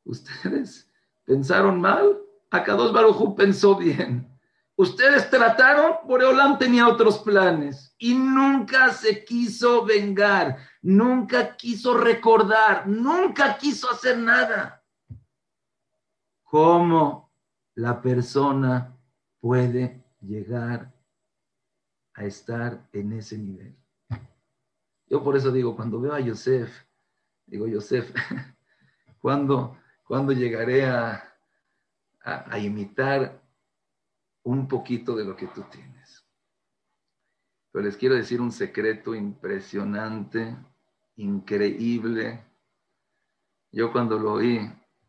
Ustedes 0.03 0.89
pensaron 1.25 1.79
mal, 1.79 2.19
Akados 2.49 2.91
Barujú 2.91 3.35
pensó 3.35 3.75
bien. 3.75 4.27
Ustedes 4.75 5.29
trataron, 5.29 5.95
Boreolam 6.05 6.57
tenía 6.57 6.87
otros 6.87 7.19
planes 7.19 7.93
y 7.97 8.13
nunca 8.13 8.93
se 8.93 9.25
quiso 9.25 9.83
vengar, 9.85 10.57
nunca 10.81 11.57
quiso 11.57 11.97
recordar, 11.97 12.87
nunca 12.87 13.57
quiso 13.57 13.91
hacer 13.91 14.17
nada. 14.17 14.81
¿Cómo 16.43 17.29
la 17.75 18.01
persona 18.01 18.97
puede 19.41 20.01
llegar 20.21 20.93
a 22.13 22.23
estar 22.23 22.87
en 22.93 23.13
ese 23.13 23.37
nivel? 23.37 23.75
Yo 25.07 25.21
por 25.21 25.35
eso 25.35 25.51
digo, 25.51 25.75
cuando 25.75 25.99
veo 25.99 26.13
a 26.13 26.21
Yosef, 26.21 26.71
digo, 27.45 27.67
Yosef, 27.67 28.13
cuando 29.19 29.77
¿Cuándo 30.09 30.31
llegaré 30.31 30.87
a, 30.87 31.23
imitar 32.57 33.43
un 34.41 34.67
poquito 34.67 35.15
de 35.15 35.23
lo 35.23 35.35
que 35.35 35.45
tú 35.45 35.61
tienes? 35.69 36.25
Pero 37.71 37.85
les 37.85 37.95
quiero 37.95 38.15
decir 38.15 38.41
un 38.41 38.51
secreto 38.51 39.13
impresionante, 39.13 40.57
increíble. 41.15 42.43
Yo 43.71 43.91
cuando 43.91 44.17
lo 44.17 44.33
oí 44.33 44.59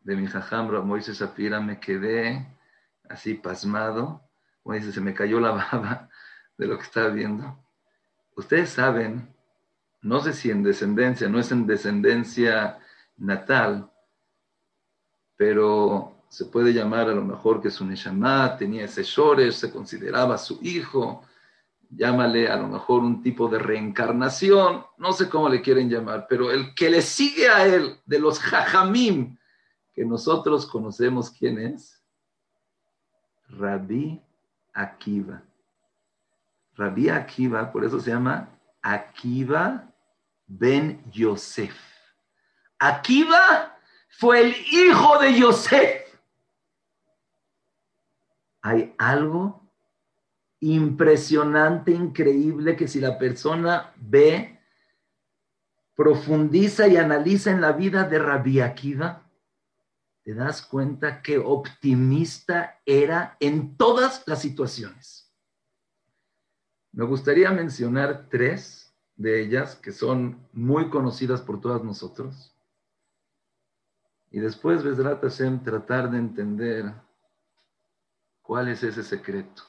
de 0.02 0.16
mi 0.16 0.26
jajambra 0.26 0.82
Moisés 0.82 1.18
Shapira 1.18 1.62
me 1.62 1.80
quedé 1.80 2.46
así 3.08 3.32
pasmado. 3.32 4.28
Como 4.62 4.74
dice, 4.74 4.92
se 4.92 5.00
me 5.00 5.14
cayó 5.14 5.40
la 5.40 5.50
baba 5.72 6.10
de 6.58 6.66
lo 6.66 6.76
que 6.76 6.84
estaba 6.84 7.08
viendo. 7.08 7.58
Ustedes 8.36 8.68
saben, 8.68 9.34
no 10.02 10.20
sé 10.20 10.34
si 10.34 10.50
en 10.50 10.62
descendencia, 10.62 11.26
no 11.26 11.40
es 11.40 11.50
en 11.52 11.66
descendencia 11.66 12.78
natal, 13.16 13.90
pero 15.40 16.18
se 16.28 16.44
puede 16.44 16.74
llamar 16.74 17.08
a 17.08 17.14
lo 17.14 17.24
mejor 17.24 17.62
que 17.62 17.70
su 17.70 17.82
Neshama 17.86 18.58
tenía 18.58 18.84
ese 18.84 19.02
Shores, 19.02 19.56
se 19.56 19.70
consideraba 19.70 20.36
su 20.36 20.58
hijo, 20.60 21.24
llámale 21.88 22.46
a 22.50 22.56
lo 22.56 22.68
mejor 22.68 23.02
un 23.02 23.22
tipo 23.22 23.48
de 23.48 23.58
reencarnación, 23.58 24.84
no 24.98 25.14
sé 25.14 25.30
cómo 25.30 25.48
le 25.48 25.62
quieren 25.62 25.88
llamar, 25.88 26.26
pero 26.28 26.50
el 26.50 26.74
que 26.74 26.90
le 26.90 27.00
sigue 27.00 27.48
a 27.48 27.64
él, 27.64 27.98
de 28.04 28.18
los 28.18 28.38
Jajamim, 28.38 29.38
que 29.94 30.04
nosotros 30.04 30.66
conocemos 30.66 31.30
quién 31.30 31.58
es, 31.58 32.04
Rabbi 33.48 34.20
Akiva. 34.74 35.42
Rabbi 36.76 37.08
Akiva, 37.08 37.72
por 37.72 37.86
eso 37.86 37.98
se 37.98 38.10
llama 38.10 38.50
Akiva 38.82 39.90
ben 40.46 41.02
Yosef. 41.10 41.74
Akiva 42.78 43.69
fue 44.10 44.40
el 44.42 44.54
hijo 44.72 45.18
de 45.18 45.38
Yosef. 45.38 46.02
Hay 48.62 48.94
algo 48.98 49.60
impresionante, 50.60 51.92
increíble, 51.92 52.76
que 52.76 52.86
si 52.86 53.00
la 53.00 53.18
persona 53.18 53.94
ve, 53.96 54.60
profundiza 55.94 56.86
y 56.86 56.96
analiza 56.96 57.50
en 57.50 57.60
la 57.60 57.72
vida 57.72 58.04
de 58.04 58.18
Rabbi 58.18 58.60
Akiva, 58.60 59.30
te 60.22 60.34
das 60.34 60.62
cuenta 60.62 61.22
que 61.22 61.38
optimista 61.38 62.80
era 62.84 63.36
en 63.40 63.76
todas 63.76 64.22
las 64.26 64.42
situaciones. 64.42 65.32
Me 66.92 67.04
gustaría 67.04 67.50
mencionar 67.50 68.28
tres 68.28 68.92
de 69.16 69.40
ellas 69.42 69.76
que 69.76 69.92
son 69.92 70.46
muy 70.52 70.90
conocidas 70.90 71.40
por 71.40 71.60
todas 71.60 71.82
nosotros. 71.82 72.54
Y 74.30 74.38
después, 74.38 74.84
Besrat 74.84 75.20
tratar 75.64 76.10
de 76.10 76.18
entender 76.18 76.94
cuál 78.42 78.68
es 78.68 78.82
ese 78.82 79.02
secreto. 79.02 79.62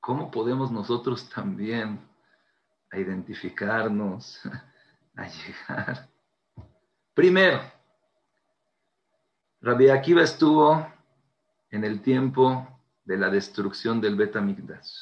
¿Cómo 0.00 0.30
podemos 0.30 0.70
nosotros 0.70 1.28
también 1.28 2.00
a 2.90 2.98
identificarnos, 2.98 4.40
a 5.16 5.26
llegar? 5.26 6.08
Primero, 7.12 7.60
Rabbi 9.60 9.88
Akiva 9.88 10.22
estuvo 10.22 10.86
en 11.70 11.84
el 11.84 12.00
tiempo 12.00 12.66
de 13.04 13.18
la 13.18 13.30
destrucción 13.30 14.00
del 14.00 14.16
Betamigdash. 14.16 14.92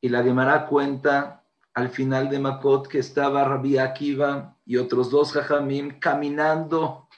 Y 0.00 0.08
la 0.08 0.22
Gemara 0.22 0.66
cuenta 0.66 1.44
al 1.74 1.88
final 1.90 2.28
de 2.28 2.38
Makot 2.38 2.88
que 2.88 2.98
estaba 2.98 3.44
Rabbi 3.44 3.78
Akiva 3.78 4.56
y 4.64 4.76
otros 4.76 5.10
dos 5.10 5.32
jajamim 5.32 5.98
caminando 5.98 7.08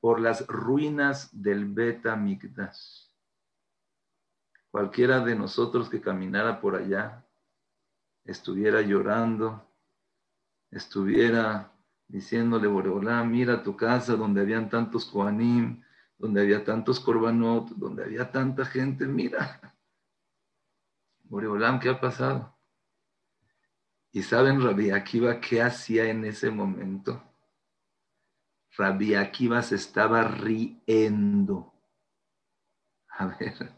por 0.00 0.20
las 0.20 0.46
ruinas 0.46 1.28
del 1.32 1.66
Betamigdash. 1.66 3.08
Cualquiera 4.70 5.20
de 5.20 5.36
nosotros 5.36 5.88
que 5.90 6.00
caminara 6.00 6.60
por 6.60 6.76
allá 6.76 7.26
estuviera 8.24 8.80
llorando, 8.80 9.68
estuviera 10.70 11.72
diciéndole, 12.08 12.66
Boreolá, 12.68 13.22
mira 13.24 13.62
tu 13.62 13.76
casa 13.76 14.16
donde 14.16 14.40
habían 14.40 14.68
tantos 14.68 15.04
Koanim, 15.06 15.82
donde 16.18 16.40
había 16.40 16.64
tantos 16.64 17.00
Korbanot, 17.00 17.70
donde 17.70 18.04
había 18.04 18.30
tanta 18.30 18.64
gente, 18.64 19.06
mira. 19.06 19.60
Boreolam, 21.24 21.80
¿qué 21.80 21.88
ha 21.88 22.00
pasado? 22.00 22.56
¿Y 24.12 24.22
saben 24.22 24.62
Rabbi 24.62 24.90
Akiva 24.90 25.40
qué 25.40 25.62
hacía 25.62 26.04
en 26.04 26.24
ese 26.24 26.50
momento? 26.50 27.22
Rabbi 28.76 29.14
Akiva 29.14 29.62
se 29.62 29.74
estaba 29.74 30.22
riendo. 30.22 31.72
A 33.08 33.26
ver, 33.26 33.74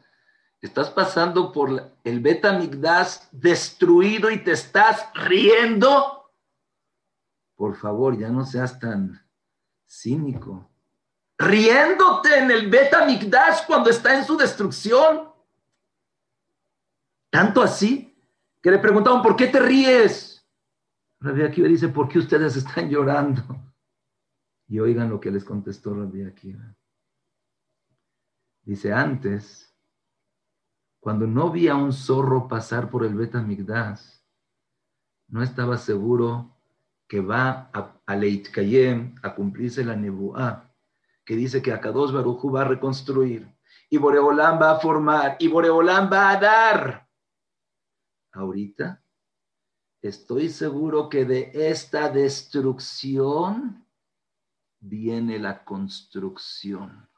estás 0.60 0.90
pasando 0.90 1.50
por 1.52 1.92
el 2.04 2.20
Betamigdash 2.20 3.28
destruido 3.32 4.30
y 4.30 4.44
te 4.44 4.52
estás 4.52 5.08
riendo 5.14 6.24
por 7.54 7.76
favor, 7.76 8.18
ya 8.18 8.28
no 8.28 8.44
seas 8.44 8.78
tan 8.78 9.26
cínico. 9.86 10.70
Riéndote 11.38 12.38
en 12.38 12.50
el 12.50 12.68
Beta 12.68 13.04
Mikdash 13.04 13.66
cuando 13.66 13.90
está 13.90 14.16
en 14.16 14.24
su 14.24 14.36
destrucción. 14.36 15.32
Tanto 17.30 17.62
así 17.62 18.13
que 18.64 18.70
le 18.70 18.78
preguntaban, 18.78 19.20
¿por 19.20 19.36
qué 19.36 19.48
te 19.48 19.60
ríes? 19.60 20.42
Rabbi 21.20 21.42
Akiva 21.42 21.68
dice, 21.68 21.88
¿por 21.88 22.08
qué 22.08 22.18
ustedes 22.18 22.56
están 22.56 22.88
llorando? 22.88 23.42
Y 24.66 24.78
oigan 24.78 25.10
lo 25.10 25.20
que 25.20 25.30
les 25.30 25.44
contestó 25.44 25.92
Rabbi 25.92 26.22
Akiva. 26.22 26.74
Dice, 28.62 28.90
antes, 28.90 29.70
cuando 30.98 31.26
no 31.26 31.50
vi 31.50 31.68
a 31.68 31.74
un 31.74 31.92
zorro 31.92 32.48
pasar 32.48 32.88
por 32.88 33.04
el 33.04 33.14
Beta 33.14 33.42
Mikdash, 33.42 34.00
no 35.28 35.42
estaba 35.42 35.76
seguro 35.76 36.56
que 37.06 37.20
va 37.20 37.68
a, 37.70 38.00
a 38.06 38.16
Leit 38.16 38.50
Kayem, 38.50 39.14
a 39.22 39.34
cumplirse 39.34 39.84
la 39.84 39.94
Nebuá, 39.94 40.70
que 41.26 41.36
dice 41.36 41.60
que 41.60 41.70
Akadosh 41.70 42.12
Baruchu 42.12 42.50
va 42.50 42.62
a 42.62 42.68
reconstruir, 42.68 43.46
y 43.90 43.98
Boreolam 43.98 44.58
va 44.58 44.70
a 44.70 44.80
formar, 44.80 45.36
y 45.38 45.48
Boreolam 45.48 46.10
va 46.10 46.30
a 46.30 46.40
dar. 46.40 47.03
Ahorita 48.34 49.00
estoy 50.02 50.48
seguro 50.50 51.08
que 51.08 51.24
de 51.24 51.50
esta 51.54 52.08
destrucción 52.08 53.86
viene 54.80 55.38
la 55.38 55.64
construcción. 55.64 57.08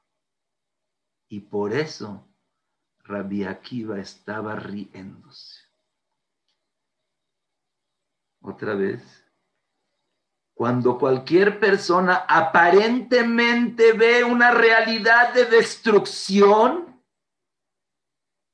Y 1.28 1.40
por 1.40 1.72
eso 1.72 2.28
Rabbi 3.00 3.44
Akiva 3.44 3.98
estaba 3.98 4.56
riéndose. 4.56 5.62
Otra 8.42 8.74
vez, 8.74 9.24
cuando 10.54 10.98
cualquier 10.98 11.58
persona 11.58 12.26
aparentemente 12.28 13.94
ve 13.94 14.22
una 14.22 14.50
realidad 14.50 15.32
de 15.32 15.46
destrucción, 15.46 17.02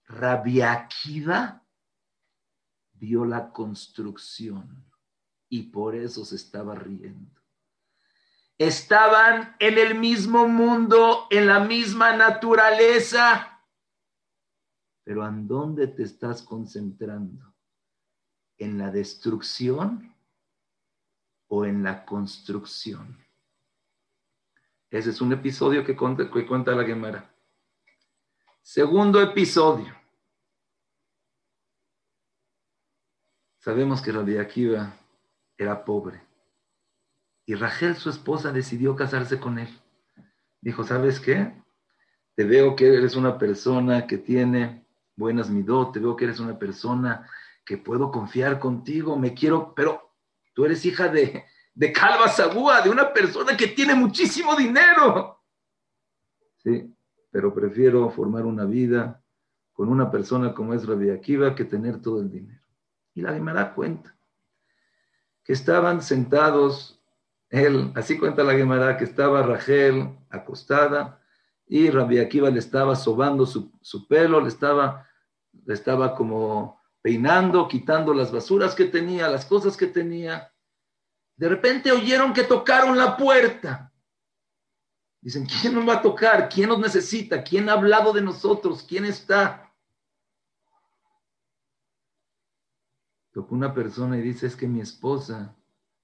Rabbi 0.07 0.63
Akiva 0.63 1.62
vio 3.03 3.25
la 3.25 3.53
construcción 3.53 4.85
y 5.49 5.65
por 5.65 5.97
eso 5.97 6.25
se 6.25 6.37
estaba 6.37 6.75
riendo. 6.75 7.43
Estaban 8.57 9.57
en 9.59 9.77
el 9.77 9.99
mismo 9.99 10.47
mundo, 10.47 11.27
en 11.31 11.47
la 11.49 11.61
misma 11.61 12.17
naturaleza, 12.17 13.61
pero 15.05 15.27
¿en 15.27 15.49
dónde 15.49 15.89
te 15.89 16.05
estás 16.05 16.43
concentrando? 16.43 17.53
¿En 18.57 18.79
la 18.79 18.93
destrucción? 18.93 20.13
o 21.55 21.67
en 21.67 21.83
la 21.83 22.07
construcción. 22.07 23.19
Ese 24.89 25.11
es 25.11 25.21
un 25.21 25.35
episodio 25.35 25.85
que 25.85 25.95
cuenta, 25.95 26.31
que 26.31 26.47
cuenta 26.47 26.73
la 26.73 26.83
Gemara. 26.83 27.31
Segundo 28.63 29.21
episodio. 29.21 30.02
Sabemos 33.65 34.03
que 34.03 34.13
Rabbi 34.13 34.37
Akiva 34.37 34.95
era 35.57 35.85
pobre. 35.85 36.21
Y 37.47 37.55
Rachel, 37.55 37.97
su 37.97 38.11
esposa, 38.11 38.53
decidió 38.53 38.95
casarse 38.95 39.41
con 39.41 39.59
él. 39.59 39.69
Dijo, 40.61 40.85
¿sabes 40.85 41.19
qué? 41.19 41.55
Te 42.35 42.45
veo 42.45 42.77
que 42.77 42.95
eres 42.95 43.17
una 43.17 43.39
persona 43.39 44.07
que 44.07 44.19
tiene 44.19 44.87
buenas 45.17 45.51
midot, 45.51 45.93
te 45.93 46.01
veo 46.01 46.15
que 46.17 46.25
eres 46.25 46.41
una 46.41 46.59
persona 46.59 47.29
que 47.65 47.79
puedo 47.79 48.11
confiar 48.11 48.59
contigo, 48.59 49.17
me 49.17 49.35
quiero, 49.35 49.75
pero 49.75 50.13
Tú 50.55 50.65
eres 50.65 50.85
hija 50.85 51.09
de, 51.09 51.45
de 51.75 51.93
Calva 51.93 52.29
Sagúa, 52.29 52.83
de 52.83 52.91
una 52.91 53.13
persona 53.13 53.57
que 53.57 53.69
tiene 53.69 53.95
muchísimo 53.95 54.55
dinero. 54.55 55.41
Sí, 56.59 56.95
pero 57.31 57.55
prefiero 57.55 58.11
formar 58.11 58.45
una 58.45 58.65
vida 58.65 59.23
con 59.73 59.89
una 59.89 60.11
persona 60.11 60.53
como 60.53 60.75
es 60.75 60.87
Rabbi 60.87 61.11
Akiva 61.11 61.55
que 61.55 61.65
tener 61.65 62.01
todo 62.01 62.21
el 62.21 62.31
dinero. 62.31 62.62
Y 63.15 63.23
la 63.23 63.33
Gemara 63.33 63.75
cuenta 63.75 64.17
que 65.45 65.53
estaban 65.53 66.03
sentados, 66.03 67.01
él, 67.51 67.93
así 67.95 68.19
cuenta 68.19 68.45
la 68.45 68.55
Gemara, 68.55 68.97
que 68.97 69.05
estaba 69.05 69.43
Rachel 69.43 70.17
acostada 70.31 71.21
y 71.67 71.91
Rabbi 71.91 72.19
Akiva 72.19 72.51
le 72.51 72.59
estaba 72.59 72.95
sobando 72.97 73.47
su, 73.47 73.73
su 73.81 74.07
pelo, 74.07 74.41
le 74.41 74.49
estaba, 74.49 75.09
le 75.65 75.75
estaba 75.75 76.15
como 76.15 76.81
peinando, 77.01 77.67
quitando 77.67 78.15
las 78.15 78.31
basuras 78.31 78.75
que 78.75 78.85
tenía, 78.85 79.29
las 79.29 79.45
cosas 79.45 79.77
que 79.77 79.87
tenía. 79.87 80.53
De 81.37 81.49
repente 81.49 81.91
oyeron 81.91 82.33
que 82.33 82.45
tocaron 82.45 82.97
la 82.97 83.17
puerta. 83.17 83.93
Dicen, 85.21 85.47
¿quién 85.47 85.75
nos 85.75 85.89
va 85.89 85.95
a 85.95 86.03
tocar? 86.03 86.49
¿Quién 86.49 86.69
nos 86.69 86.79
necesita? 86.79 87.43
¿Quién 87.43 87.69
ha 87.69 87.73
hablado 87.73 88.13
de 88.13 88.23
nosotros? 88.23 88.85
¿Quién 88.89 89.05
está? 89.05 89.72
Tocó 93.33 93.55
una 93.55 93.75
persona 93.75 94.19
y 94.19 94.23
dice, 94.23 94.47
es 94.47 94.57
que 94.57 94.69
mi 94.69 94.81
esposa 94.81 95.57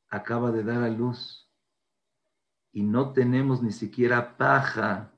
acaba 0.08 0.50
de 0.50 0.64
dar 0.64 0.82
a 0.82 0.88
luz 0.88 1.48
y 2.72 2.82
no 2.82 3.12
tenemos 3.12 3.62
ni 3.62 3.72
siquiera 3.72 4.36
paja 4.36 5.12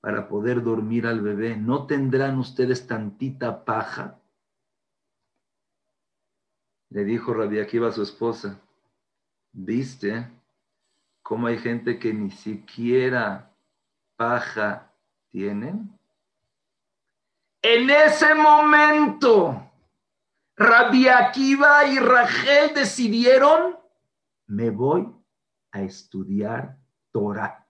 para 0.00 0.28
poder 0.28 0.62
dormir 0.62 1.06
al 1.06 1.20
bebé. 1.20 1.56
¿No 1.56 1.86
tendrán 1.86 2.38
ustedes 2.38 2.86
tantita 2.86 3.64
paja? 3.64 4.20
Le 6.90 7.04
dijo 7.04 7.34
Rabbi 7.34 7.60
Akiva 7.60 7.88
a 7.88 7.92
su 7.92 8.02
esposa, 8.02 8.60
¿viste 9.52 10.30
cómo 11.22 11.46
hay 11.46 11.58
gente 11.58 11.98
que 11.98 12.14
ni 12.14 12.30
siquiera 12.30 13.54
paja 14.16 14.90
tienen? 15.30 15.98
En 17.60 17.90
ese 17.90 18.34
momento, 18.34 19.67
Rabbi 20.58 21.08
Akiva 21.08 21.86
y 21.86 21.98
Rachel 21.98 22.74
decidieron 22.74 23.78
me 24.48 24.70
voy 24.70 25.06
a 25.72 25.82
estudiar 25.82 26.78
Torah. 27.12 27.66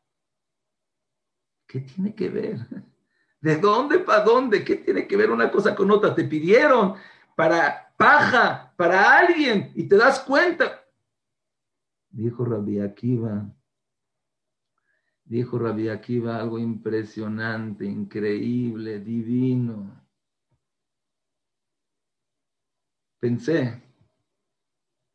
¿Qué 1.67 1.81
tiene 1.81 2.15
que 2.15 2.29
ver? 2.29 2.59
¿De 3.41 3.57
dónde 3.57 3.99
para 3.99 4.25
dónde? 4.25 4.65
¿Qué 4.65 4.77
tiene 4.77 5.07
que 5.07 5.17
ver 5.17 5.31
una 5.31 5.51
cosa 5.51 5.75
con 5.75 5.91
otra? 5.91 6.15
Te 6.15 6.25
pidieron 6.25 6.95
para 7.37 7.95
paja, 7.97 8.73
para 8.77 9.19
alguien, 9.19 9.73
y 9.75 9.89
te 9.89 9.97
das 9.97 10.21
cuenta. 10.21 10.85
Dijo 12.11 12.45
Rabbi 12.45 12.81
Akiva, 12.81 13.49
dijo 15.25 15.59
Rabbi 15.59 15.89
Akiva 15.89 16.37
algo 16.37 16.59
impresionante, 16.59 17.85
increíble, 17.85 19.01
divino. 19.01 20.08
Pensé 23.21 23.83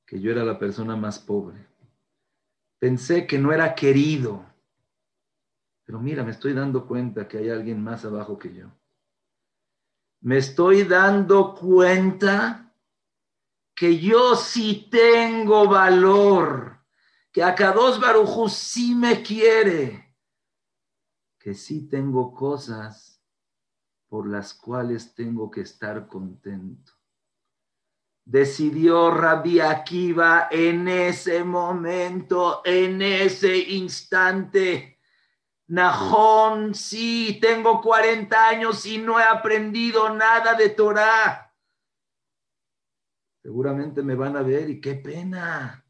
que 0.06 0.20
yo 0.20 0.32
era 0.32 0.44
la 0.44 0.60
persona 0.60 0.96
más 0.96 1.20
pobre. 1.20 1.66
Pensé 2.80 3.26
que 3.26 3.40
no 3.40 3.54
era 3.54 3.74
querido. 3.74 4.46
Pero 5.86 6.00
mira, 6.00 6.24
me 6.24 6.32
estoy 6.32 6.54
dando 6.54 6.86
cuenta 6.86 7.28
que 7.28 7.38
hay 7.38 7.50
alguien 7.50 7.82
más 7.82 8.04
abajo 8.04 8.38
que 8.38 8.54
yo. 8.54 8.68
Me 10.22 10.38
estoy 10.38 10.84
dando 10.84 11.56
cuenta 11.56 12.74
que 13.76 14.00
yo 14.00 14.36
sí 14.36 14.88
tengo 14.90 15.68
valor, 15.68 16.80
que 17.32 17.44
Akados 17.44 18.00
Barujú 18.00 18.48
sí 18.48 18.96
me 18.96 19.22
quiere, 19.22 20.16
que 21.40 21.54
sí 21.54 21.88
tengo 21.90 22.34
cosas 22.34 23.22
por 24.08 24.30
las 24.30 24.54
cuales 24.54 25.14
tengo 25.16 25.50
que 25.50 25.62
estar 25.62 26.08
contento. 26.08 26.94
Decidió 28.26 29.12
Rabbi 29.12 29.60
Akiva 29.60 30.48
en 30.50 30.88
ese 30.88 31.44
momento, 31.44 32.62
en 32.64 33.02
ese 33.02 33.58
instante 33.58 34.94
Najón, 35.68 36.76
sí, 36.76 37.40
tengo 37.42 37.82
40 37.82 38.48
años 38.48 38.86
y 38.86 38.98
no 38.98 39.20
he 39.20 39.24
aprendido 39.24 40.14
nada 40.14 40.56
de 40.56 40.70
Torah. 40.70 41.52
Seguramente 43.42 44.04
me 44.04 44.16
van 44.16 44.36
a 44.36 44.42
ver 44.42 44.70
y 44.70 44.82
qué 44.82 44.96
pena. 44.96 45.84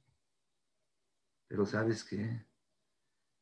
Pero 1.48 1.66
sabes 1.66 2.04
qué? 2.04 2.46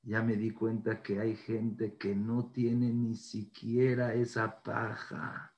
Ya 0.04 0.24
me 0.24 0.36
di 0.36 0.52
cuenta 0.52 1.04
que 1.04 1.20
hay 1.20 1.36
gente 1.36 1.96
que 1.96 2.16
no 2.16 2.52
tiene 2.52 2.92
ni 2.92 3.16
siquiera 3.16 4.14
esa 4.14 4.64
paja. 4.64 5.51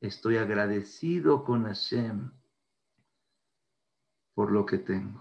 Estoy 0.00 0.36
agradecido 0.36 1.44
con 1.44 1.64
Hashem 1.64 2.30
por 4.34 4.52
lo 4.52 4.64
que 4.64 4.78
tengo. 4.78 5.20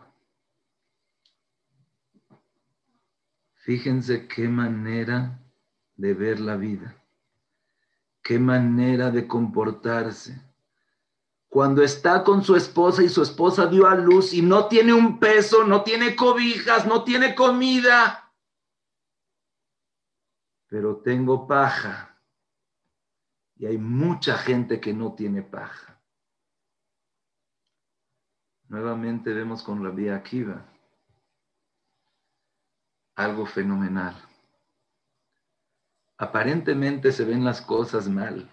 Fíjense 3.56 4.28
qué 4.28 4.48
manera 4.48 5.40
de 5.96 6.14
ver 6.14 6.40
la 6.40 6.56
vida, 6.56 6.96
qué 8.22 8.40
manera 8.40 9.10
de 9.10 9.28
comportarse. 9.28 10.40
Cuando 11.50 11.82
está 11.82 12.24
con 12.24 12.44
su 12.44 12.56
esposa 12.56 13.02
y 13.02 13.10
su 13.10 13.24
esposa 13.24 13.66
dio 13.66 13.88
a 13.88 13.96
luz 13.96 14.34
y 14.34 14.42
no 14.42 14.68
tiene 14.68 14.94
un 14.94 15.20
peso, 15.20 15.64
no 15.64 15.84
tiene 15.84 16.16
cobijas, 16.16 16.86
no 16.86 17.04
tiene 17.04 17.34
comida, 17.34 18.32
pero 20.68 20.98
tengo 20.98 21.48
paja. 21.48 22.07
Y 23.60 23.66
hay 23.66 23.78
mucha 23.78 24.38
gente 24.38 24.80
que 24.80 24.94
no 24.94 25.14
tiene 25.14 25.42
paja. 25.42 26.00
Nuevamente 28.68 29.34
vemos 29.34 29.64
con 29.64 29.84
la 29.84 29.90
vía 29.90 30.16
Akiva 30.16 30.66
algo 33.18 33.46
fenomenal. 33.46 34.16
Aparentemente 36.20 37.12
se 37.12 37.26
ven 37.26 37.44
las 37.44 37.62
cosas 37.62 38.08
mal. 38.08 38.50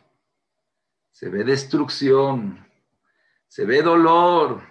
Se 1.13 1.29
ve 1.29 1.45
destrucción, 1.45 2.67
se 3.47 3.65
ve 3.65 3.83
dolor, 3.83 4.63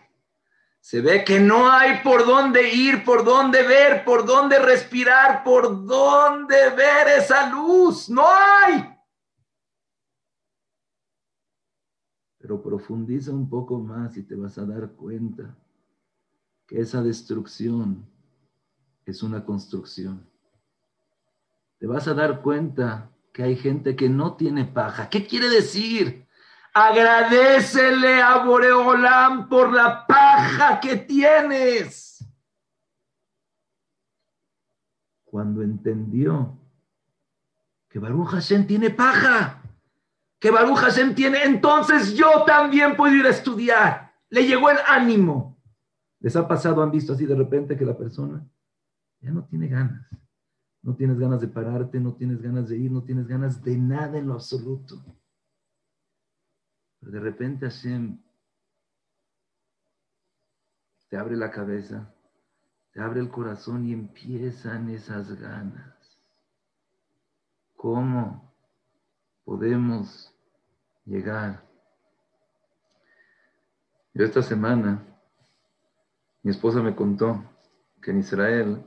se 0.82 1.00
ve 1.00 1.24
que 1.24 1.40
no 1.40 1.72
hay 1.72 2.00
por 2.04 2.26
dónde 2.26 2.70
ir, 2.70 3.06
por 3.06 3.24
dónde 3.24 3.64
ver, 3.64 4.04
por 4.04 4.26
dónde 4.26 4.60
respirar, 4.60 5.44
por 5.44 5.86
dónde 5.86 6.72
ver 6.72 7.08
esa 7.20 7.50
luz. 7.50 8.10
No 8.10 8.26
hay. 8.28 8.93
Pero 12.44 12.62
profundiza 12.62 13.32
un 13.32 13.50
poco 13.50 13.80
más 13.80 14.18
y 14.18 14.24
te 14.24 14.36
vas 14.36 14.58
a 14.58 14.66
dar 14.66 14.92
cuenta 14.92 15.56
que 16.68 16.82
esa 16.82 17.02
destrucción 17.02 18.06
es 19.06 19.24
una 19.24 19.46
construcción. 19.46 20.28
Te 21.80 21.88
vas 21.88 22.06
a 22.10 22.14
dar 22.14 22.42
cuenta 22.42 23.10
que 23.32 23.44
hay 23.44 23.56
gente 23.56 23.96
que 23.96 24.10
no 24.10 24.36
tiene 24.36 24.66
paja. 24.66 25.08
¿Qué 25.08 25.26
quiere 25.26 25.48
decir? 25.50 26.28
Agradecele 26.74 28.22
a 28.22 28.44
Boreolam 28.44 29.48
por 29.48 29.72
la 29.72 30.06
paja 30.06 30.82
que 30.82 30.98
tienes. 30.98 32.28
Cuando 35.24 35.62
entendió 35.62 36.58
que 37.88 38.00
Baruch 38.00 38.32
Hashem 38.32 38.68
tiene 38.68 38.90
paja, 38.90 39.63
que 40.44 40.52
Baruch 40.52 40.76
Hashem 40.80 41.16
tiene, 41.16 41.42
entonces 41.46 42.16
yo 42.16 42.44
también 42.46 42.98
puedo 42.98 43.16
ir 43.16 43.26
a 43.26 43.30
estudiar. 43.30 44.14
Le 44.30 44.46
llegó 44.46 44.70
el 44.70 44.78
ánimo. 44.86 45.58
¿Les 46.20 46.36
ha 46.36 46.46
pasado, 46.46 46.84
han 46.84 46.92
visto 46.92 47.14
así 47.14 47.26
de 47.26 47.34
repente 47.34 47.78
que 47.78 47.86
la 47.86 47.98
persona 47.98 48.46
ya 49.22 49.32
no 49.32 49.46
tiene 49.46 49.70
ganas. 49.70 50.06
No 50.82 50.98
tienes 50.98 51.18
ganas 51.18 51.40
de 51.40 51.48
pararte, 51.48 51.98
no 51.98 52.16
tienes 52.16 52.42
ganas 52.42 52.68
de 52.68 52.78
ir, 52.78 52.92
no 52.92 53.04
tienes 53.06 53.26
ganas 53.26 53.64
de 53.64 53.78
nada 53.78 54.18
en 54.18 54.28
lo 54.28 54.34
absoluto. 54.34 55.02
Pero 57.00 57.14
de 57.14 57.20
repente 57.22 57.70
Hashem 57.70 58.22
te 61.08 61.16
abre 61.16 61.38
la 61.38 61.52
cabeza, 61.52 62.14
te 62.92 63.00
abre 63.00 63.22
el 63.22 63.30
corazón 63.30 63.88
y 63.88 63.94
empiezan 63.94 64.90
esas 64.90 65.40
ganas. 65.40 66.20
¿Cómo 67.78 68.54
podemos 69.46 70.33
llegar? 71.06 71.64
Yo 74.14 74.26
esta 74.26 74.42
semana, 74.42 75.04
mi 76.44 76.52
esposa 76.52 76.82
me 76.82 76.96
contó 76.96 77.44
que 78.02 78.12
en 78.12 78.20
Israel 78.20 78.84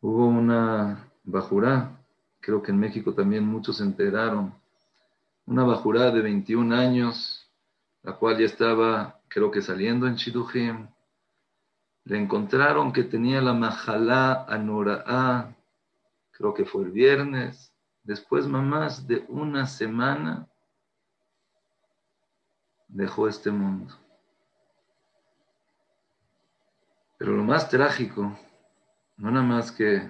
Hubo 0.00 0.28
una 0.28 1.10
bajurá, 1.24 2.00
creo 2.38 2.62
que 2.62 2.70
en 2.70 2.78
México 2.78 3.14
también 3.14 3.44
muchos 3.44 3.78
se 3.78 3.82
enteraron, 3.82 4.54
una 5.44 5.64
bajurá 5.64 6.12
de 6.12 6.22
21 6.22 6.72
años, 6.72 7.50
la 8.04 8.12
cual 8.12 8.38
ya 8.38 8.44
estaba, 8.44 9.20
creo 9.26 9.50
que 9.50 9.60
saliendo 9.60 10.06
en 10.06 10.14
Shidujim. 10.14 10.86
Le 12.04 12.16
encontraron 12.16 12.92
que 12.92 13.02
tenía 13.02 13.42
la 13.42 13.54
majalá 13.54 14.44
anoraá, 14.44 15.56
creo 16.30 16.54
que 16.54 16.64
fue 16.64 16.84
el 16.84 16.92
viernes. 16.92 17.74
Después, 18.04 18.46
más 18.46 19.08
de 19.08 19.26
una 19.28 19.66
semana, 19.66 20.46
dejó 22.88 23.28
este 23.28 23.50
mundo. 23.50 23.94
Pero 27.18 27.32
lo 27.32 27.44
más 27.44 27.68
trágico 27.68 28.36
no 29.16 29.30
nada 29.30 29.44
más 29.44 29.72
que 29.72 30.08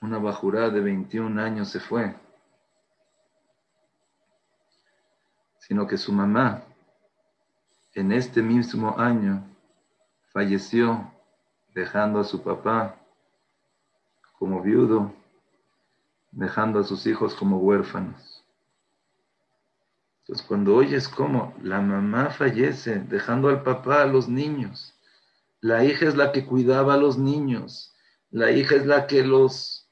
una 0.00 0.18
bajurá 0.18 0.70
de 0.70 0.80
21 0.80 1.40
años 1.40 1.68
se 1.68 1.80
fue, 1.80 2.14
sino 5.58 5.86
que 5.86 5.96
su 5.96 6.12
mamá 6.12 6.62
en 7.94 8.12
este 8.12 8.42
mismo 8.42 8.98
año 8.98 9.44
falleció 10.32 11.10
dejando 11.74 12.20
a 12.20 12.24
su 12.24 12.42
papá 12.42 12.96
como 14.38 14.60
viudo, 14.60 15.12
dejando 16.32 16.80
a 16.80 16.84
sus 16.84 17.06
hijos 17.06 17.34
como 17.34 17.58
huérfanos. 17.58 18.33
Entonces 20.24 20.46
cuando 20.46 20.74
oyes 20.74 21.06
cómo 21.06 21.54
la 21.62 21.82
mamá 21.82 22.30
fallece 22.30 23.00
dejando 23.00 23.50
al 23.50 23.62
papá 23.62 24.02
a 24.02 24.06
los 24.06 24.26
niños, 24.26 24.98
la 25.60 25.84
hija 25.84 26.06
es 26.08 26.16
la 26.16 26.32
que 26.32 26.46
cuidaba 26.46 26.94
a 26.94 26.96
los 26.96 27.18
niños, 27.18 27.94
la 28.30 28.50
hija 28.50 28.76
es 28.76 28.86
la 28.86 29.06
que 29.06 29.22
los 29.22 29.90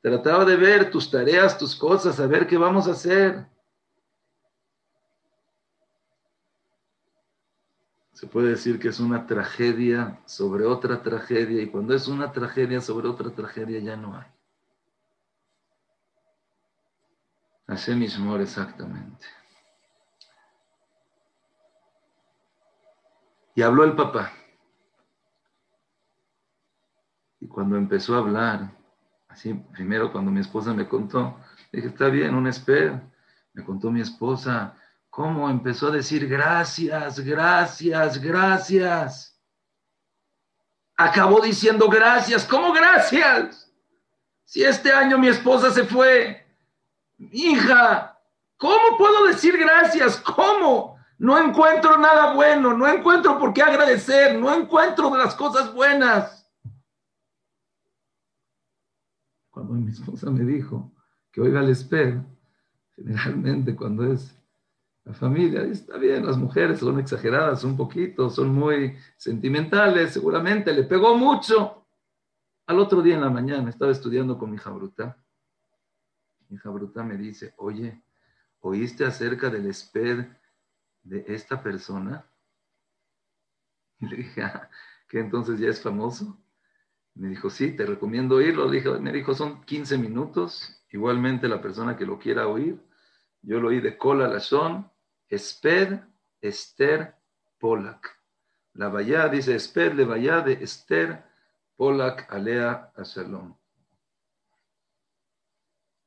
trataba 0.00 0.44
de 0.44 0.56
ver 0.56 0.92
tus 0.92 1.10
tareas, 1.10 1.58
tus 1.58 1.74
cosas, 1.74 2.20
a 2.20 2.28
ver 2.28 2.46
qué 2.46 2.56
vamos 2.56 2.86
a 2.86 2.92
hacer. 2.92 3.44
Se 8.12 8.28
puede 8.28 8.50
decir 8.50 8.78
que 8.78 8.86
es 8.86 9.00
una 9.00 9.26
tragedia 9.26 10.20
sobre 10.26 10.64
otra 10.64 11.02
tragedia 11.02 11.60
y 11.60 11.66
cuando 11.68 11.92
es 11.92 12.06
una 12.06 12.30
tragedia 12.30 12.80
sobre 12.80 13.08
otra 13.08 13.30
tragedia 13.30 13.80
ya 13.80 13.96
no 13.96 14.16
hay. 14.16 14.28
Hashem 17.72 18.02
Ishmor 18.02 18.40
exactamente. 18.42 19.26
Y 23.54 23.62
habló 23.62 23.84
el 23.84 23.96
papá. 23.96 24.32
cuando 27.48 27.76
empezó 27.76 28.14
a 28.14 28.18
hablar, 28.18 28.70
así, 29.28 29.52
primero 29.72 30.10
cuando 30.10 30.30
mi 30.30 30.40
esposa 30.40 30.72
me 30.72 30.88
contó, 30.88 31.38
dije, 31.70 31.88
está 31.88 32.06
bien, 32.06 32.34
un 32.34 32.46
esper. 32.46 33.02
Me 33.52 33.62
contó 33.62 33.90
mi 33.90 34.00
esposa 34.00 34.74
cómo 35.10 35.50
empezó 35.50 35.88
a 35.88 35.90
decir 35.90 36.26
gracias, 36.26 37.20
gracias, 37.20 38.18
gracias. 38.18 39.38
Acabó 40.96 41.40
diciendo 41.40 41.88
gracias, 41.88 42.46
¿cómo 42.46 42.72
gracias? 42.72 43.70
Si 44.44 44.62
este 44.62 44.92
año 44.92 45.18
mi 45.18 45.28
esposa 45.28 45.70
se 45.70 45.84
fue, 45.84 46.41
hija, 47.30 48.18
¿cómo 48.56 48.96
puedo 48.98 49.26
decir 49.26 49.56
gracias? 49.58 50.16
¿Cómo? 50.18 50.96
No 51.18 51.38
encuentro 51.38 51.98
nada 51.98 52.34
bueno, 52.34 52.76
no 52.76 52.88
encuentro 52.88 53.38
por 53.38 53.52
qué 53.52 53.62
agradecer, 53.62 54.38
no 54.38 54.52
encuentro 54.52 55.16
las 55.16 55.34
cosas 55.36 55.72
buenas. 55.72 56.50
Cuando 59.50 59.74
mi 59.74 59.92
esposa 59.92 60.30
me 60.30 60.44
dijo 60.44 60.90
que 61.30 61.40
oiga 61.40 61.60
el 61.60 61.70
esper, 61.70 62.20
generalmente 62.96 63.76
cuando 63.76 64.12
es 64.12 64.36
la 65.04 65.14
familia, 65.14 65.62
está 65.62 65.96
bien, 65.98 66.24
las 66.24 66.36
mujeres 66.36 66.80
son 66.80 66.98
exageradas 66.98 67.64
un 67.64 67.76
poquito, 67.76 68.30
son 68.30 68.54
muy 68.54 68.96
sentimentales, 69.16 70.12
seguramente 70.12 70.72
le 70.72 70.84
pegó 70.84 71.16
mucho. 71.16 71.86
Al 72.66 72.78
otro 72.78 73.02
día 73.02 73.16
en 73.16 73.20
la 73.20 73.30
mañana 73.30 73.70
estaba 73.70 73.92
estudiando 73.92 74.38
con 74.38 74.50
mi 74.50 74.56
hija 74.56 74.70
bruta. 74.70 75.16
Mi 75.16 75.31
hija 76.54 76.70
bruta 76.70 77.02
me 77.02 77.16
dice, 77.16 77.54
oye, 77.56 78.02
¿oíste 78.60 79.04
acerca 79.04 79.50
del 79.50 79.72
SPED 79.72 80.26
de 81.02 81.24
esta 81.28 81.62
persona? 81.62 82.26
Y 84.00 84.06
le 84.06 84.16
dije, 84.16 84.42
ah, 84.42 84.68
que 85.08 85.20
entonces 85.20 85.58
ya 85.58 85.68
es 85.68 85.80
famoso. 85.80 86.38
Me 87.14 87.28
dijo, 87.28 87.50
sí, 87.50 87.76
te 87.76 87.84
recomiendo 87.84 88.36
oírlo. 88.36 88.68
me 89.00 89.12
dijo, 89.12 89.34
son 89.34 89.62
15 89.64 89.98
minutos. 89.98 90.82
Igualmente 90.90 91.48
la 91.48 91.60
persona 91.60 91.96
que 91.96 92.06
lo 92.06 92.18
quiera 92.18 92.48
oír. 92.48 92.80
Yo 93.42 93.60
lo 93.60 93.68
oí 93.68 93.80
de 93.80 93.98
Cola 93.98 94.28
Lashon, 94.28 94.90
Esped, 95.28 96.00
Esther, 96.40 97.16
Polak. 97.58 98.18
La 98.74 98.88
vaya 98.88 99.28
dice 99.28 99.54
Esped, 99.54 99.92
le 99.94 100.04
vaya 100.04 100.40
de 100.40 100.54
Esther, 100.54 101.24
Polak, 101.76 102.32
Alea, 102.32 102.92
Shalom. 103.04 103.54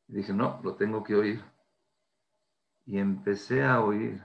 Dije, 0.08 0.34
no, 0.34 0.60
lo 0.64 0.76
tengo 0.76 1.04
que 1.04 1.16
oír. 1.16 1.44
Y 2.86 3.00
empecé 3.00 3.64
a 3.64 3.82
oír. 3.82 4.22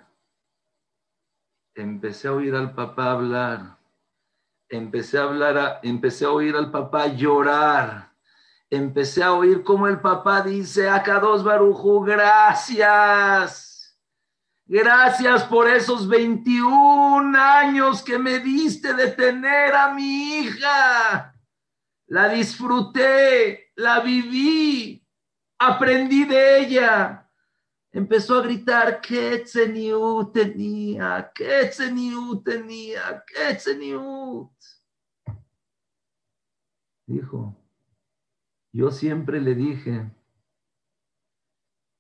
Empecé 1.75 2.29
a 2.29 2.33
oír 2.33 2.55
al 2.55 2.75
papá 2.75 3.13
hablar. 3.13 3.79
Empecé 4.69 5.19
a 5.19 5.25
hablar, 5.25 5.81
empecé 5.83 6.25
a 6.25 6.31
oír 6.31 6.55
al 6.57 6.71
papá 6.71 7.07
llorar. 7.09 8.13
Empecé 8.69 9.23
a 9.23 9.33
oír 9.33 9.65
como 9.65 9.89
el 9.89 10.01
papá 10.01 10.43
dice, 10.43 10.89
dos 11.21 11.43
Baruju, 11.43 12.05
gracias 12.05 13.71
Gracias 14.73 15.43
por 15.43 15.69
esos 15.69 16.07
21 16.07 17.37
años 17.37 18.05
que 18.05 18.21
me 18.21 18.39
diste 18.39 18.95
de 18.95 19.09
tener 19.09 19.75
a 19.75 19.93
mi 19.93 20.39
hija. 20.39 21.35
La 22.07 22.29
disfruté, 22.29 23.73
la 23.75 23.99
viví, 23.99 25.05
aprendí 25.61 26.25
de 26.25 26.61
ella. 26.61 27.31
Empezó 27.93 28.39
a 28.39 28.43
gritar, 28.43 29.01
¿qué 29.01 29.45
tenía? 30.33 31.31
¿Qué 31.35 31.71
tenía? 32.45 33.25
¿Qué 33.27 33.59
Dijo, 37.07 37.57
yo 38.73 38.91
siempre 38.91 39.41
le 39.41 39.55
dije, 39.55 40.11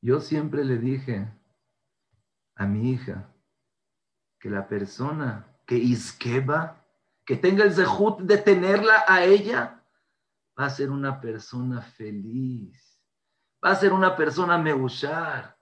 yo 0.01 0.20
siempre 0.20 0.64
le 0.64 0.79
dije, 0.79 1.29
a 2.55 2.66
mi 2.66 2.92
hija 2.92 3.35
que 4.38 4.49
la 4.49 4.68
persona 4.68 5.46
que 5.66 5.77
isqueba, 5.77 6.85
que 7.25 7.37
tenga 7.37 7.64
el 7.64 7.75
zehut 7.75 8.20
de 8.20 8.38
tenerla 8.38 9.05
a 9.09 9.25
ella, 9.25 9.83
va 10.59 10.66
a 10.66 10.70
ser 10.70 10.90
una 10.90 11.20
persona 11.20 11.83
feliz, 11.83 12.89
va 13.64 13.70
a 13.70 13.77
ser 13.77 13.92
una 13.92 14.16
persona 14.16 14.57
meushar. 14.59 15.57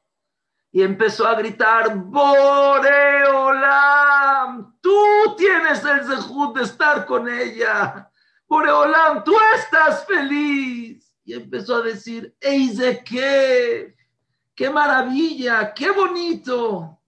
Y 0.71 0.83
empezó 0.83 1.27
a 1.27 1.35
gritar, 1.35 1.97
Boreolam, 1.97 2.79
tú 4.81 5.35
tienes 5.37 5.83
el 5.85 6.05
zehut 6.05 6.57
de 6.57 6.65
estar 6.65 7.07
con 7.07 7.29
ella. 7.29 8.11
Boreolam, 8.47 9.25
tú 9.25 9.35
estás 9.57 10.07
feliz. 10.07 11.11
Y 11.25 11.35
empezó 11.35 11.77
a 11.77 11.83
decir, 11.83 12.37
de 12.41 13.03
qué? 13.05 13.97
¡Qué 14.55 14.71
maravilla! 14.71 15.73
¡Qué 15.73 15.91
bonito! 15.91 16.99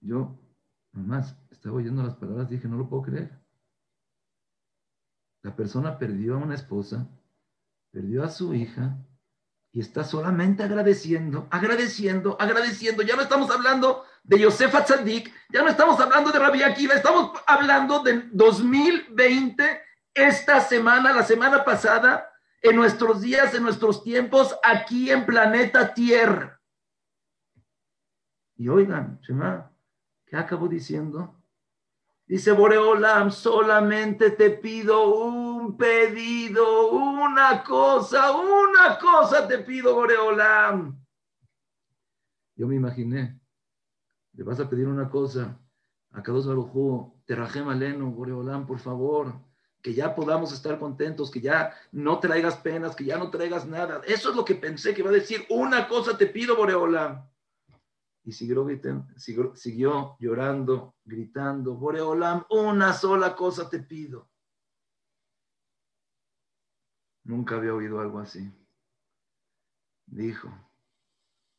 Yo 0.00 0.38
nomás 0.92 1.36
estaba 1.50 1.76
oyendo 1.76 2.02
las 2.02 2.16
palabras 2.16 2.48
dije, 2.48 2.68
no 2.68 2.76
lo 2.76 2.88
puedo 2.88 3.02
creer. 3.02 3.39
La 5.42 5.56
persona 5.56 5.98
perdió 5.98 6.34
a 6.34 6.38
una 6.38 6.54
esposa, 6.54 7.08
perdió 7.90 8.24
a 8.24 8.28
su 8.28 8.54
hija 8.54 8.98
y 9.72 9.80
está 9.80 10.04
solamente 10.04 10.62
agradeciendo, 10.62 11.46
agradeciendo, 11.50 12.36
agradeciendo. 12.38 13.02
Ya 13.02 13.16
no 13.16 13.22
estamos 13.22 13.50
hablando 13.50 14.04
de 14.22 14.42
Josefa 14.42 14.84
Tzadik, 14.84 15.32
ya 15.50 15.62
no 15.62 15.68
estamos 15.68 15.98
hablando 15.98 16.30
de 16.30 16.38
Rabbi 16.38 16.62
Akiva, 16.62 16.94
estamos 16.94 17.40
hablando 17.46 18.02
del 18.02 18.28
2020 18.32 19.80
esta 20.12 20.60
semana, 20.60 21.12
la 21.12 21.22
semana 21.22 21.64
pasada, 21.64 22.30
en 22.62 22.76
nuestros 22.76 23.22
días, 23.22 23.54
en 23.54 23.62
nuestros 23.62 24.02
tiempos, 24.04 24.54
aquí 24.62 25.10
en 25.10 25.24
planeta 25.24 25.94
Tierra. 25.94 26.60
Y 28.56 28.68
oigan, 28.68 29.18
Shema, 29.22 29.72
¿qué 30.26 30.36
acabo 30.36 30.68
diciendo? 30.68 31.39
Dice 32.30 32.52
Boreolam, 32.52 33.32
solamente 33.32 34.30
te 34.30 34.50
pido 34.50 35.26
un 35.26 35.76
pedido, 35.76 36.92
una 36.92 37.64
cosa, 37.64 38.30
una 38.36 38.96
cosa 39.00 39.48
te 39.48 39.58
pido, 39.58 39.96
Boreolam. 39.96 40.96
Yo 42.54 42.68
me 42.68 42.76
imaginé, 42.76 43.36
le 44.34 44.44
vas 44.44 44.60
a 44.60 44.70
pedir 44.70 44.86
una 44.86 45.10
cosa, 45.10 45.58
a 46.12 46.22
Kadosh 46.22 46.46
Baruj 46.46 47.24
te 47.24 47.34
rajem 47.34 47.68
aleno, 47.68 48.12
Boreolam, 48.12 48.64
por 48.64 48.78
favor 48.78 49.34
que 49.82 49.92
ya 49.92 50.14
podamos 50.14 50.52
estar 50.52 50.78
contentos, 50.78 51.32
que 51.32 51.40
ya 51.40 51.74
no 51.90 52.20
traigas 52.20 52.58
penas, 52.58 52.94
que 52.94 53.06
ya 53.06 53.18
no 53.18 53.30
traigas 53.30 53.66
nada. 53.66 54.02
Eso 54.06 54.30
es 54.30 54.36
lo 54.36 54.44
que 54.44 54.54
pensé 54.54 54.94
que 54.94 55.00
iba 55.00 55.10
a 55.10 55.14
decir. 55.14 55.46
Una 55.48 55.88
cosa 55.88 56.16
te 56.16 56.26
pido, 56.26 56.54
Boreolam. 56.54 57.28
Y 58.22 58.32
siguió, 58.32 58.66
siguió, 59.16 59.56
siguió 59.56 60.16
llorando, 60.20 60.96
gritando, 61.04 61.74
Boreolam, 61.74 62.44
una 62.50 62.92
sola 62.92 63.34
cosa 63.34 63.68
te 63.68 63.80
pido. 63.80 64.28
Nunca 67.24 67.56
había 67.56 67.74
oído 67.74 68.00
algo 68.00 68.18
así. 68.18 68.52
Dijo, 70.06 70.50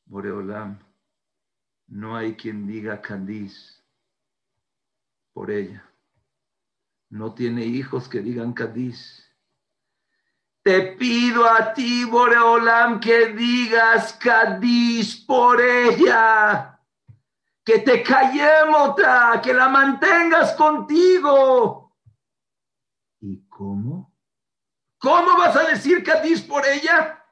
Boreolam, 0.06 0.80
no 1.88 2.16
hay 2.16 2.36
quien 2.36 2.68
diga 2.68 3.02
Candiz 3.02 3.84
por 5.34 5.50
ella 5.50 5.92
no 7.12 7.34
tiene 7.34 7.66
hijos 7.66 8.08
que 8.08 8.22
digan 8.22 8.54
Cadiz. 8.54 9.21
Te 10.64 10.94
pido 10.96 11.46
a 11.46 11.74
ti, 11.74 12.06
Boreolam, 12.06 13.00
que 13.00 13.28
digas 13.30 14.14
Cadiz 14.14 15.16
por 15.26 15.60
ella, 15.60 16.80
que 17.66 17.80
te 17.80 18.04
callemos, 18.04 18.96
que 19.42 19.54
la 19.54 19.70
mantengas 19.70 20.54
contigo. 20.54 21.96
¿Y 23.22 23.48
cómo? 23.48 24.16
¿Cómo 25.00 25.36
vas 25.38 25.56
a 25.56 25.64
decir 25.64 26.04
Cadiz 26.04 26.42
por 26.42 26.64
ella? 26.66 27.26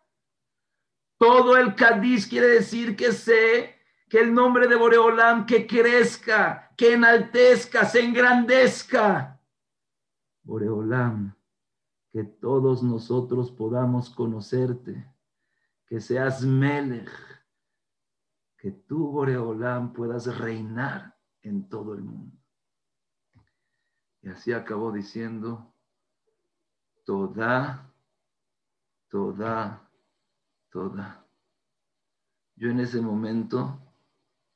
Todo 1.19 1.55
el 1.55 1.75
Cadiz 1.75 2.27
quiere 2.27 2.47
decir 2.47 2.95
que 2.95 3.11
sé 3.11 3.75
que 4.09 4.19
el 4.19 4.33
nombre 4.33 4.67
de 4.67 4.75
Boreolam 4.75 5.45
que 5.45 5.67
crezca, 5.67 6.73
que 6.75 6.93
enaltezca, 6.93 7.85
se 7.85 8.03
engrandezca. 8.03 9.39
Boreolam, 10.41 11.35
que 12.11 12.23
todos 12.23 12.81
nosotros 12.81 13.51
podamos 13.51 14.09
conocerte, 14.09 15.13
que 15.85 16.01
seas 16.01 16.43
Melech, 16.43 17.09
que 18.57 18.71
tú, 18.71 19.11
Boreolam, 19.11 19.93
puedas 19.93 20.37
reinar 20.37 21.17
en 21.41 21.69
todo 21.69 21.93
el 21.93 22.01
mundo. 22.01 22.37
Y 24.21 24.29
así 24.29 24.51
acabó 24.51 24.91
diciendo, 24.91 25.73
toda, 27.05 27.93
toda, 29.07 29.89
toda. 30.69 31.25
Yo 32.55 32.69
en 32.69 32.81
ese 32.81 32.99
momento, 32.99 33.79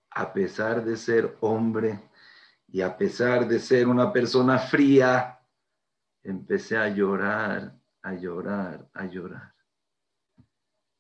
a 0.10 0.34
pesar 0.34 0.84
de 0.84 0.98
ser 0.98 1.38
hombre, 1.42 2.10
Y 2.74 2.82
a 2.82 2.98
pesar 2.98 3.48
de 3.48 3.60
ser 3.60 3.88
una 3.88 4.12
persona 4.12 4.58
fría, 4.58 5.33
empecé 6.24 6.78
a 6.78 6.90
llorar, 6.90 7.78
a 8.02 8.14
llorar, 8.14 8.90
a 8.94 9.06
llorar. 9.06 9.54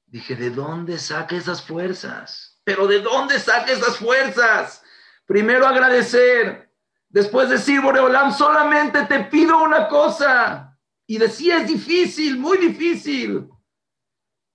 Dije, 0.05 0.35
¿de 0.35 0.49
dónde 0.51 0.97
saca 0.97 1.35
esas 1.35 1.65
fuerzas? 1.65 2.61
Pero 2.63 2.87
¿de 2.87 3.01
dónde 3.01 3.39
saca 3.39 3.71
esas 3.71 3.97
fuerzas? 3.97 4.83
Primero 5.25 5.65
agradecer, 5.65 6.71
después 7.09 7.49
decir, 7.49 7.81
Boreolam, 7.81 8.31
solamente 8.31 9.05
te 9.05 9.23
pido 9.25 9.63
una 9.63 9.87
cosa. 9.87 10.77
Y 11.07 11.17
decía, 11.17 11.61
es 11.61 11.67
difícil, 11.67 12.37
muy 12.37 12.57
difícil. 12.57 13.49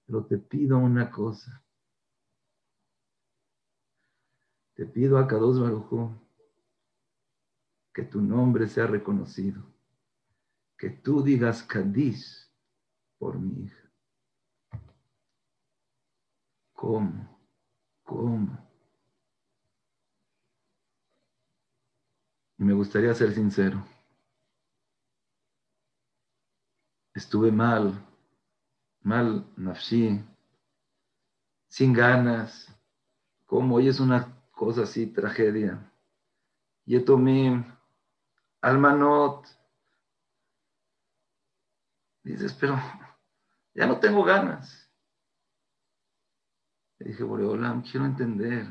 Pero 0.06 0.24
te 0.24 0.38
pido 0.38 0.78
una 0.78 1.10
cosa. 1.10 1.62
Te 4.74 4.86
pido 4.86 5.18
a 5.18 5.26
Kadosh 5.26 5.58
Baruj 5.58 6.12
que 7.92 8.04
tu 8.04 8.20
nombre 8.20 8.68
sea 8.68 8.86
reconocido, 8.86 9.60
que 10.78 10.90
tú 10.90 11.22
digas 11.22 11.62
Kadish 11.64 12.48
por 13.18 13.38
mi 13.38 13.64
hija. 13.64 13.92
¿Cómo? 16.72 17.36
¿Cómo? 18.04 18.56
Me 22.56 22.72
gustaría 22.72 23.12
ser 23.14 23.34
sincero. 23.34 23.84
Estuve 27.14 27.50
mal, 27.50 27.92
mal, 29.02 29.44
nafshi, 29.56 30.24
sin 31.66 31.92
ganas, 31.92 32.72
como 33.46 33.76
hoy 33.76 33.88
es 33.88 33.98
una 33.98 34.40
cosa 34.52 34.82
así, 34.82 35.08
tragedia. 35.08 35.92
Yetomim, 36.84 37.64
Almanot. 38.60 39.57
Dices, 42.32 42.52
pero 42.54 42.78
ya 43.74 43.86
no 43.86 43.98
tengo 43.98 44.22
ganas. 44.22 44.90
Le 46.98 47.10
dije, 47.10 47.22
Boreolam, 47.22 47.82
quiero 47.82 48.04
entender. 48.04 48.66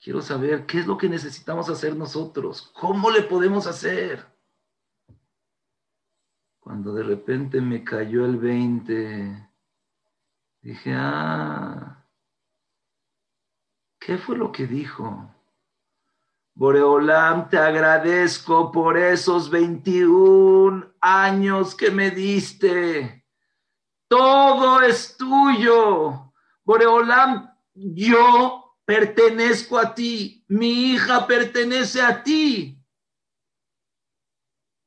Quiero 0.00 0.20
saber 0.20 0.66
qué 0.66 0.80
es 0.80 0.86
lo 0.86 0.98
que 0.98 1.08
necesitamos 1.08 1.68
hacer 1.68 1.94
nosotros. 1.94 2.72
¿Cómo 2.74 3.10
le 3.10 3.22
podemos 3.22 3.66
hacer? 3.66 4.26
Cuando 6.58 6.92
de 6.94 7.04
repente 7.04 7.60
me 7.60 7.84
cayó 7.84 8.24
el 8.24 8.38
20, 8.38 9.50
dije, 10.62 10.94
ah, 10.96 12.02
¿Qué 14.04 14.18
fue 14.18 14.36
lo 14.36 14.50
que 14.50 14.66
dijo? 14.66 15.32
Boreolam, 16.54 17.48
te 17.48 17.56
agradezco 17.56 18.70
por 18.70 18.98
esos 18.98 19.50
21 19.50 20.94
años 21.00 21.74
que 21.74 21.90
me 21.90 22.10
diste. 22.10 23.26
Todo 24.06 24.82
es 24.82 25.16
tuyo. 25.16 26.32
Boreolam, 26.64 27.50
yo 27.74 28.76
pertenezco 28.84 29.78
a 29.78 29.94
ti. 29.94 30.44
Mi 30.48 30.92
hija 30.92 31.26
pertenece 31.26 32.02
a 32.02 32.22
ti. 32.22 32.78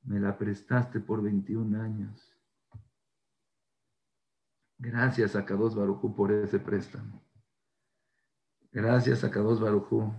Me 0.03 0.19
la 0.19 0.37
prestaste 0.37 0.99
por 0.99 1.23
21 1.23 1.81
años. 1.81 2.31
Gracias 4.77 5.35
a 5.35 5.43
Kados 5.43 5.73
Barujú 5.73 6.13
por 6.13 6.31
ese 6.31 6.59
préstamo. 6.59 7.25
Gracias 8.71 9.23
a 9.23 9.31
Kadosh 9.31 9.59
Barujú 9.59 10.13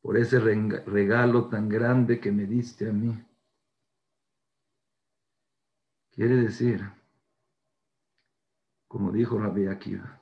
por 0.00 0.16
ese 0.16 0.38
regalo 0.40 1.48
tan 1.48 1.68
grande 1.68 2.20
que 2.20 2.32
me 2.32 2.46
diste 2.46 2.88
a 2.88 2.92
mí. 2.92 3.16
Quiere 6.10 6.36
decir, 6.36 6.88
como 8.86 9.12
dijo 9.12 9.38
Rabbi 9.38 9.66
Akiva, 9.66 10.20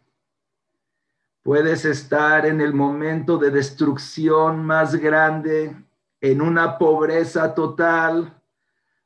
puedes 1.42 1.84
estar 1.84 2.46
en 2.46 2.60
el 2.60 2.74
momento 2.74 3.38
de 3.38 3.50
destrucción 3.50 4.64
más 4.64 4.94
grande, 4.96 5.76
en 6.20 6.42
una 6.42 6.76
pobreza 6.76 7.54
total, 7.54 8.42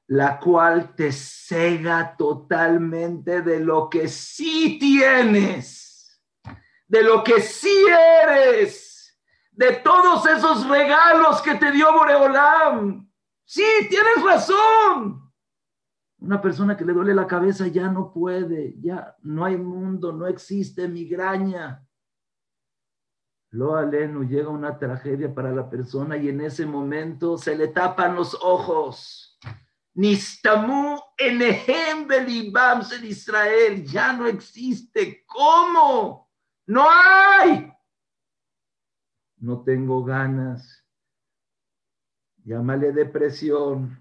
la 0.06 0.40
cual 0.40 0.94
te 0.94 1.12
cega 1.12 2.16
totalmente 2.16 3.42
de 3.42 3.60
lo 3.60 3.88
que 3.88 4.08
sí 4.08 4.78
tienes 4.80 5.90
de 6.90 7.04
lo 7.04 7.22
que 7.22 7.40
sí 7.40 7.86
eres, 8.24 8.89
de 9.52 9.72
todos 9.72 10.26
esos 10.26 10.68
regalos 10.68 11.42
que 11.42 11.54
te 11.54 11.70
dio 11.70 11.92
Boreolam. 11.92 13.08
Sí, 13.44 13.64
tienes 13.88 14.22
razón. 14.24 15.32
Una 16.18 16.40
persona 16.40 16.76
que 16.76 16.84
le 16.84 16.92
duele 16.92 17.14
la 17.14 17.26
cabeza 17.26 17.66
ya 17.66 17.88
no 17.88 18.12
puede, 18.12 18.74
ya 18.80 19.16
no 19.22 19.44
hay 19.44 19.56
mundo, 19.56 20.12
no 20.12 20.26
existe 20.26 20.86
migraña. 20.86 21.84
Lo 23.52 23.74
aleno 23.74 24.22
llega 24.22 24.48
una 24.48 24.78
tragedia 24.78 25.34
para 25.34 25.50
la 25.50 25.68
persona 25.68 26.16
y 26.16 26.28
en 26.28 26.42
ese 26.42 26.66
momento 26.66 27.36
se 27.36 27.56
le 27.56 27.68
tapan 27.68 28.14
los 28.14 28.38
ojos. 28.42 29.38
Nistamu 29.94 30.98
enehem 31.18 32.06
belibam 32.06 32.82
en 32.92 33.04
Israel 33.06 33.84
ya 33.84 34.12
no 34.12 34.26
existe. 34.26 35.24
¿Cómo? 35.26 36.30
No 36.66 36.86
hay. 36.88 37.72
No 39.40 39.62
tengo 39.62 40.04
ganas. 40.04 40.86
Llámale 42.44 42.92
depresión. 42.92 43.98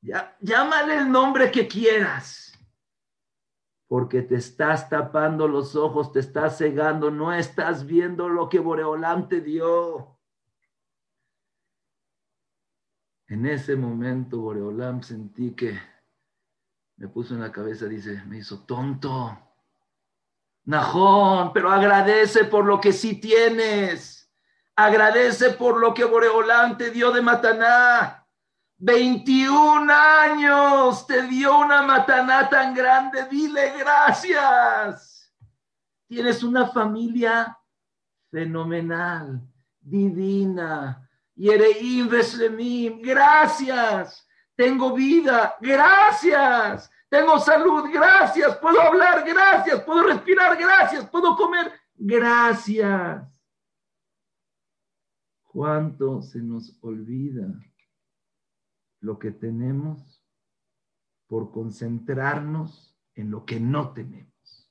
Ya, 0.00 0.36
llámale 0.40 0.98
el 0.98 1.10
nombre 1.10 1.50
que 1.50 1.66
quieras. 1.66 2.52
Porque 3.88 4.22
te 4.22 4.36
estás 4.36 4.88
tapando 4.88 5.46
los 5.46 5.76
ojos, 5.76 6.12
te 6.12 6.20
estás 6.20 6.58
cegando, 6.58 7.10
no 7.10 7.32
estás 7.32 7.86
viendo 7.86 8.28
lo 8.28 8.48
que 8.48 8.58
Boreolam 8.58 9.28
te 9.28 9.40
dio. 9.40 10.18
En 13.28 13.46
ese 13.46 13.76
momento, 13.76 14.40
Boreolam 14.40 15.02
sentí 15.02 15.54
que 15.54 15.78
me 16.96 17.08
puso 17.08 17.34
en 17.34 17.40
la 17.40 17.52
cabeza, 17.52 17.86
dice, 17.86 18.22
me 18.26 18.38
hizo 18.38 18.64
tonto. 18.64 19.36
Najón, 20.64 21.52
pero 21.52 21.70
agradece 21.70 22.44
por 22.44 22.64
lo 22.64 22.80
que 22.80 22.92
sí 22.92 23.20
tienes. 23.20 24.15
Agradece 24.76 25.50
por 25.50 25.78
lo 25.80 25.94
que 25.94 26.04
Boreolán 26.04 26.76
te 26.76 26.90
dio 26.90 27.10
de 27.10 27.22
Mataná. 27.22 28.26
21 28.78 29.90
años 29.90 31.06
te 31.06 31.22
dio 31.22 31.58
una 31.58 31.80
Mataná 31.80 32.48
tan 32.50 32.74
grande. 32.74 33.26
Dile 33.30 33.72
gracias. 33.78 35.32
Tienes 36.06 36.42
una 36.42 36.68
familia 36.68 37.58
fenomenal, 38.30 39.40
divina. 39.80 41.08
Yereim 41.34 42.08
Veslemim, 42.08 43.00
gracias. 43.00 44.26
Tengo 44.54 44.92
vida, 44.92 45.56
gracias. 45.60 46.90
Tengo 47.08 47.38
salud, 47.38 47.88
gracias. 47.90 48.56
Puedo 48.56 48.80
hablar, 48.80 49.24
gracias. 49.26 49.80
Puedo 49.82 50.02
respirar, 50.02 50.56
gracias. 50.56 51.06
Puedo 51.06 51.34
comer, 51.34 51.72
gracias. 51.94 53.35
¿Cuánto 55.56 56.20
se 56.20 56.42
nos 56.42 56.76
olvida 56.82 57.48
lo 59.00 59.18
que 59.18 59.30
tenemos 59.30 60.22
por 61.26 61.50
concentrarnos 61.50 62.94
en 63.14 63.30
lo 63.30 63.46
que 63.46 63.58
no 63.58 63.94
tenemos? 63.94 64.70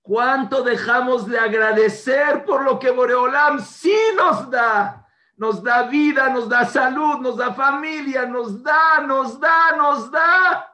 ¿Cuánto 0.00 0.62
dejamos 0.62 1.26
de 1.26 1.40
agradecer 1.40 2.44
por 2.44 2.62
lo 2.62 2.78
que 2.78 2.92
Boreolam 2.92 3.58
sí 3.58 3.96
nos 4.16 4.48
da? 4.48 5.08
nos 5.36 5.60
da 5.60 5.88
vida, 5.88 6.32
nos 6.32 6.48
da 6.48 6.64
salud, 6.66 7.20
nos 7.20 7.36
da 7.38 7.52
familia, 7.52 8.26
nos 8.26 8.62
da, 8.62 9.04
nos 9.04 9.40
da, 9.40 9.76
nos 9.76 10.10
da. 10.12 10.70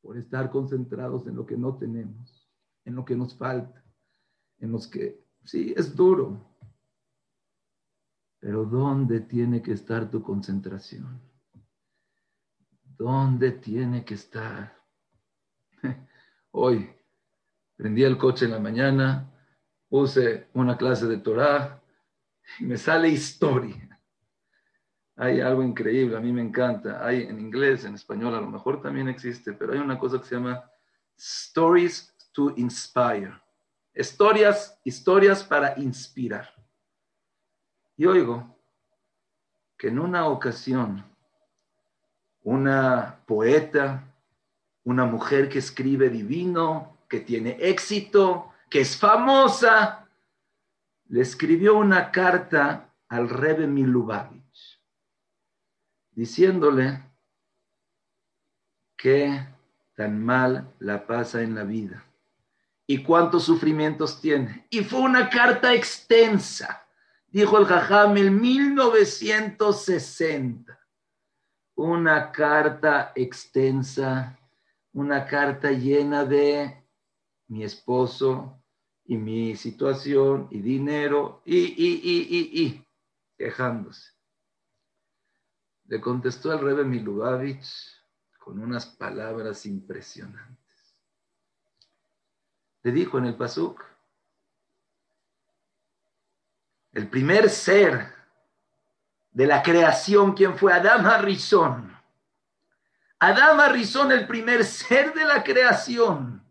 Por 0.00 0.16
estar 0.16 0.50
concentrados 0.50 1.28
en 1.28 1.36
lo 1.36 1.46
que 1.46 1.56
no 1.56 1.76
tenemos, 1.76 2.50
en 2.86 2.96
lo 2.96 3.04
que 3.04 3.14
nos 3.14 3.36
falta, 3.36 3.81
en 4.62 4.70
los 4.70 4.86
que, 4.86 5.20
sí, 5.44 5.74
es 5.76 5.94
duro. 5.94 6.40
Pero 8.38 8.64
¿dónde 8.64 9.20
tiene 9.20 9.60
que 9.60 9.72
estar 9.72 10.08
tu 10.08 10.22
concentración? 10.22 11.20
¿Dónde 12.96 13.50
tiene 13.50 14.04
que 14.04 14.14
estar? 14.14 14.80
Hoy 16.52 16.88
prendí 17.76 18.04
el 18.04 18.16
coche 18.16 18.44
en 18.44 18.52
la 18.52 18.60
mañana, 18.60 19.28
puse 19.88 20.48
una 20.54 20.76
clase 20.76 21.06
de 21.06 21.18
Torah 21.18 21.82
y 22.60 22.64
me 22.64 22.76
sale 22.76 23.08
historia. 23.08 24.00
Hay 25.16 25.40
algo 25.40 25.64
increíble, 25.64 26.16
a 26.16 26.20
mí 26.20 26.32
me 26.32 26.42
encanta. 26.42 27.04
Hay 27.04 27.22
en 27.22 27.40
inglés, 27.40 27.84
en 27.84 27.94
español, 27.94 28.34
a 28.34 28.40
lo 28.40 28.48
mejor 28.48 28.80
también 28.80 29.08
existe, 29.08 29.52
pero 29.52 29.72
hay 29.72 29.80
una 29.80 29.98
cosa 29.98 30.18
que 30.20 30.24
se 30.24 30.36
llama 30.36 30.70
Stories 31.16 32.14
to 32.32 32.54
Inspire. 32.56 33.41
Historias, 33.94 34.78
historias 34.84 35.44
para 35.44 35.78
inspirar. 35.78 36.54
Y 37.96 38.06
oigo 38.06 38.56
que 39.76 39.88
en 39.88 39.98
una 39.98 40.26
ocasión 40.28 41.04
una 42.44 43.22
poeta, 43.26 44.02
una 44.84 45.04
mujer 45.04 45.48
que 45.48 45.58
escribe 45.58 46.08
divino, 46.08 46.98
que 47.08 47.20
tiene 47.20 47.56
éxito, 47.60 48.52
que 48.68 48.80
es 48.80 48.96
famosa, 48.96 50.08
le 51.08 51.20
escribió 51.20 51.76
una 51.76 52.10
carta 52.10 52.92
al 53.08 53.28
Rebbe 53.28 53.66
Milubavitch, 53.66 54.80
diciéndole 56.10 57.02
que 58.96 59.46
tan 59.94 60.24
mal 60.24 60.74
la 60.78 61.06
pasa 61.06 61.42
en 61.42 61.54
la 61.54 61.64
vida 61.64 62.04
y 62.86 63.02
cuántos 63.02 63.42
sufrimientos 63.44 64.20
tiene. 64.20 64.66
Y 64.70 64.84
fue 64.84 65.00
una 65.00 65.30
carta 65.30 65.74
extensa, 65.74 66.86
dijo 67.28 67.58
el 67.58 67.66
Jajam 67.66 68.16
en 68.16 68.40
1960. 68.40 70.78
Una 71.74 72.30
carta 72.30 73.12
extensa, 73.14 74.38
una 74.92 75.24
carta 75.24 75.70
llena 75.70 76.22
de 76.24 76.84
mi 77.48 77.64
esposo 77.64 78.62
y 79.04 79.16
mi 79.16 79.56
situación 79.56 80.48
y 80.50 80.60
dinero 80.60 81.40
y, 81.44 81.58
y, 81.58 82.00
y, 82.02 82.28
y, 82.30 82.62
y 82.62 82.86
quejándose. 83.36 84.12
Le 85.86 86.00
contestó 86.00 86.52
el 86.52 86.60
Rebbe 86.60 86.84
Milubavitch 86.84 87.66
con 88.38 88.58
unas 88.58 88.86
palabras 88.86 89.66
impresionantes. 89.66 90.61
Le 92.82 92.92
dijo 92.92 93.18
en 93.18 93.26
el 93.26 93.36
Pasuk, 93.36 93.84
el 96.92 97.08
primer 97.08 97.48
ser 97.48 98.12
de 99.30 99.46
la 99.46 99.62
creación, 99.62 100.34
quien 100.34 100.56
fue 100.58 100.72
Adama 100.72 101.18
Rizón. 101.18 101.96
Adama 103.18 103.68
Rizón, 103.68 104.12
el 104.12 104.26
primer 104.26 104.64
ser 104.64 105.14
de 105.14 105.24
la 105.24 105.42
creación, 105.42 106.44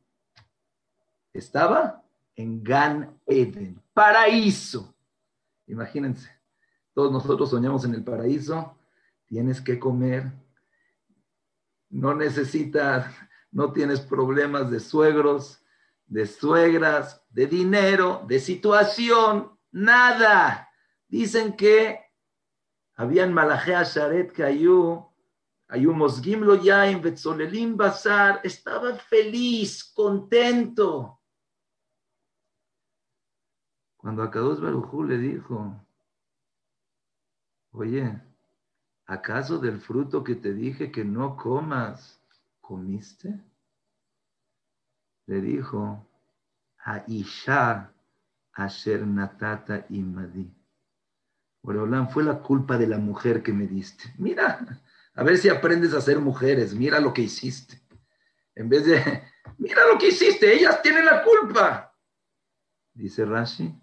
estaba 1.34 2.04
en 2.36 2.64
Gan 2.64 3.20
Eden, 3.26 3.82
paraíso. 3.94 4.96
Imagínense, 5.68 6.32
todos 6.94 7.12
nosotros 7.12 7.50
soñamos 7.50 7.86
en 7.86 7.94
el 7.94 8.04
paraíso, 8.04 8.78
tienes 9.26 9.62
que 9.62 9.80
comer, 9.80 10.32
no 11.90 12.16
necesitas, 12.16 13.14
no 13.52 13.72
tienes 13.74 14.02
problemas 14.02 14.72
de 14.72 14.80
suegros, 14.80 15.61
de 16.12 16.26
suegras, 16.26 17.26
de 17.30 17.48
dinero, 17.48 18.26
de 18.28 18.38
situación, 18.42 19.58
nada. 19.72 20.70
Dicen 21.08 21.56
que 21.56 22.02
habían 22.96 23.34
Malajea 23.34 23.84
Sharet 23.84 24.34
Kayu, 24.34 25.08
Ayu 25.70 25.94
Mosgim 25.94 26.42
Lo 26.42 26.56
Yaim, 26.56 27.02
Betzolelim 27.02 27.78
Bazar, 27.78 28.42
estaba 28.44 28.94
feliz, 28.96 29.86
contento. 29.96 31.22
Cuando 33.96 34.22
Akados 34.24 34.60
Barujú 34.60 35.04
le 35.06 35.18
dijo, 35.18 35.74
oye, 37.72 38.22
¿acaso 39.06 39.60
del 39.60 39.80
fruto 39.80 40.26
que 40.26 40.36
te 40.36 40.54
dije 40.54 40.92
que 40.92 41.06
no 41.06 41.38
comas, 41.38 42.22
comiste? 42.60 43.51
Le 45.28 45.42
dijo, 45.42 46.08
Aisha 46.78 47.94
Asher 48.54 49.06
Natata 49.06 49.86
Imadi. 49.90 50.54
Boreolán, 51.64 52.10
fue 52.10 52.24
la 52.24 52.40
culpa 52.40 52.78
de 52.78 52.88
la 52.88 52.98
mujer 52.98 53.44
que 53.44 53.54
me 53.54 53.68
diste. 53.68 54.14
Mira, 54.18 54.82
a 55.14 55.24
ver 55.24 55.38
si 55.38 55.50
aprendes 55.50 55.94
a 55.94 56.02
ser 56.02 56.20
mujeres, 56.20 56.74
mira 56.74 57.00
lo 57.00 57.14
que 57.14 57.22
hiciste. 57.22 57.82
En 58.56 58.68
vez 58.68 58.86
de, 58.86 59.24
mira 59.58 59.86
lo 59.88 59.98
que 59.98 60.08
hiciste, 60.08 60.54
ellas 60.54 60.82
tienen 60.82 61.06
la 61.06 61.24
culpa. 61.24 61.96
Dice 62.94 63.26
Rashi, 63.26 63.74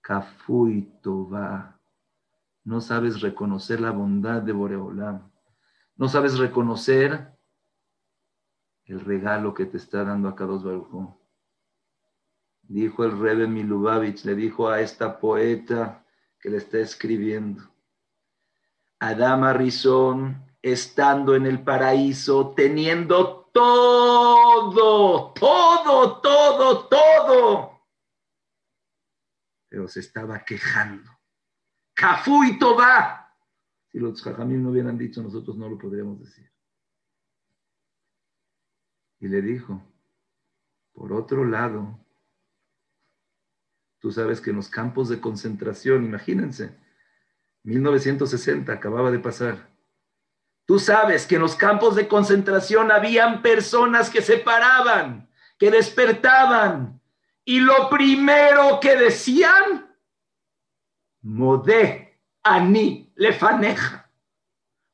Kafui 0.00 0.98
Tova 1.00 1.80
no 2.64 2.80
sabes 2.80 3.20
reconocer 3.20 3.80
la 3.80 3.90
bondad 3.90 4.42
de 4.42 4.52
Boreolam, 4.52 5.30
no 5.96 6.08
sabes 6.08 6.38
reconocer 6.38 7.33
el 8.86 9.00
regalo 9.00 9.54
que 9.54 9.66
te 9.66 9.78
está 9.78 10.04
dando 10.04 10.28
a 10.28 10.36
Kadosh 10.36 10.62
Baruj 10.62 11.14
Dijo 12.62 13.04
el 13.04 13.18
Rebbe 13.18 13.46
Milubavitch, 13.46 14.24
le 14.24 14.34
dijo 14.34 14.68
a 14.68 14.80
esta 14.80 15.18
poeta 15.18 16.04
que 16.40 16.48
le 16.48 16.58
está 16.58 16.78
escribiendo, 16.78 17.62
Adama 18.98 19.52
Rizón, 19.52 20.46
estando 20.62 21.34
en 21.36 21.44
el 21.44 21.62
paraíso, 21.62 22.54
teniendo 22.56 23.50
todo, 23.52 25.32
todo, 25.34 26.20
todo, 26.20 26.88
todo, 26.88 27.74
pero 29.68 29.88
se 29.88 30.00
estaba 30.00 30.38
quejando 30.44 31.10
Cafú 31.94 32.44
y 32.44 32.58
Tobá. 32.58 33.34
Si 33.90 33.98
los 33.98 34.22
jajamín 34.22 34.62
no 34.62 34.70
hubieran 34.70 34.98
dicho, 34.98 35.22
nosotros 35.22 35.56
no 35.56 35.68
lo 35.68 35.78
podríamos 35.78 36.20
decir. 36.20 36.53
Y 39.24 39.28
le 39.28 39.40
dijo, 39.40 39.82
por 40.92 41.14
otro 41.14 41.46
lado, 41.46 41.98
tú 43.98 44.12
sabes 44.12 44.38
que 44.38 44.50
en 44.50 44.56
los 44.56 44.68
campos 44.68 45.08
de 45.08 45.18
concentración, 45.18 46.04
imagínense, 46.04 46.76
1960 47.62 48.70
acababa 48.70 49.10
de 49.10 49.18
pasar. 49.18 49.70
Tú 50.66 50.78
sabes 50.78 51.26
que 51.26 51.36
en 51.36 51.40
los 51.40 51.56
campos 51.56 51.96
de 51.96 52.06
concentración 52.06 52.92
habían 52.92 53.40
personas 53.40 54.10
que 54.10 54.20
se 54.20 54.36
paraban, 54.36 55.26
que 55.58 55.70
despertaban, 55.70 57.00
y 57.46 57.60
lo 57.60 57.88
primero 57.88 58.78
que 58.78 58.94
decían 58.94 59.90
Modé 61.22 62.20
ani 62.42 63.10
lefaneja. 63.14 64.06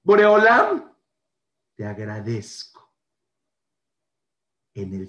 Boreolam, 0.05 0.89
te 1.75 1.85
agradezco. 1.85 2.70
En 4.81 4.95
el, 4.95 5.09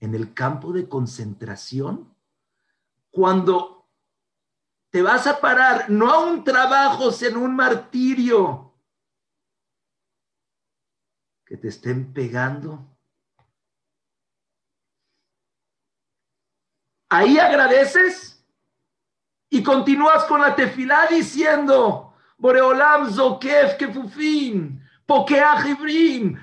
en 0.00 0.14
el 0.14 0.34
campo 0.34 0.72
de 0.72 0.88
concentración, 0.88 2.14
cuando 3.10 3.88
te 4.90 5.02
vas 5.02 5.26
a 5.26 5.40
parar 5.40 5.90
no 5.90 6.10
a 6.10 6.24
un 6.26 6.44
trabajo, 6.44 7.10
sino 7.10 7.40
un 7.40 7.56
martirio, 7.56 8.74
que 11.44 11.56
te 11.56 11.68
estén 11.68 12.12
pegando. 12.12 12.96
Ahí 17.08 17.38
agradeces 17.38 18.44
y 19.50 19.62
continúas 19.62 20.24
con 20.24 20.40
la 20.40 20.56
tefilá 20.56 21.06
diciendo, 21.08 22.14
Boreolam 22.38 23.10
Zokef 23.12 23.76
Kefufim, 23.76 24.80
Pokea 25.06 25.56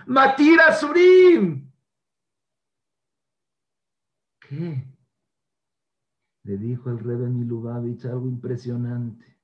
Matira 0.06 0.74
Surim. 0.74 1.71
¿Qué? 4.52 4.86
Le 6.44 6.58
dijo 6.58 6.90
el 6.90 7.00
rey 7.00 7.16
de 7.16 7.28
Milubavitch 7.28 8.04
algo 8.04 8.28
impresionante. 8.28 9.40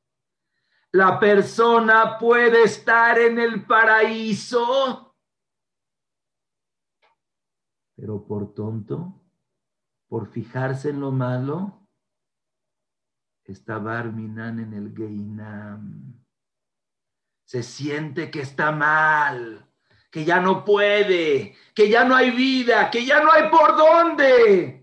La 0.91 1.18
persona 1.18 2.18
puede 2.20 2.64
estar 2.64 3.18
en 3.18 3.39
el 3.39 3.66
paraíso, 3.66 5.16
pero 7.95 8.28
por 8.28 8.53
tonto, 8.53 9.24
por 10.10 10.28
fijarse 10.28 10.89
en 10.89 10.99
lo 10.99 11.14
malo, 11.14 11.88
está 13.45 13.78
Barminan 13.78 14.60
en 14.60 14.74
el 14.74 14.93
Geinam. 14.93 16.22
Se 17.45 17.64
siente 17.64 18.30
que 18.30 18.41
está 18.41 18.74
mal, 18.74 19.72
que 20.12 20.26
ya 20.26 20.41
no 20.41 20.66
puede, 20.66 21.55
que 21.74 21.89
ya 21.89 22.03
no 22.03 22.14
hay 22.14 22.32
vida, 22.32 22.91
que 22.91 23.05
ya 23.05 23.24
no 23.24 23.32
hay 23.32 23.49
por 23.49 23.78
dónde. 23.78 24.77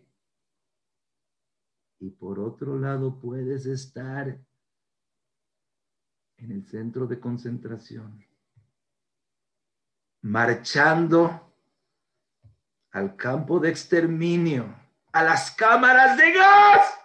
Otro 2.55 2.79
lado 2.79 3.19
puedes 3.19 3.67
estar 3.67 4.29
en 6.37 6.51
el 6.53 6.65
centro 6.65 7.05
de 7.09 7.19
concentración, 7.19 8.25
marchando 10.23 11.53
al 12.93 13.17
campo 13.17 13.59
de 13.59 13.71
exterminio, 13.71 14.73
a 15.13 15.25
las 15.25 15.51
cámaras 15.51 16.17
de 16.17 16.33
gas 16.33 17.01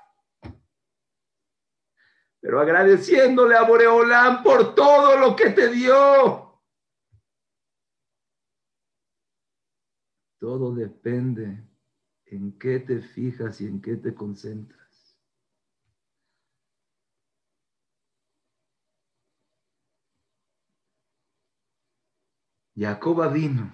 pero 2.41 2.61
agradeciéndole 2.61 3.55
a 3.55 3.63
Boreolán 3.63 4.43
por 4.43 4.73
todo 4.73 5.17
lo 5.17 5.35
que 5.35 5.49
te 5.49 5.69
dio. 5.69 6.57
Todo 10.39 10.73
depende 10.73 11.61
en 12.25 12.57
qué 12.57 12.79
te 12.79 13.01
fijas 13.01 13.59
y 13.59 13.67
en 13.67 13.81
qué 13.81 13.97
te 13.97 14.15
concentras. 14.15 14.78
Jacob 22.79 23.29
vino, 23.33 23.73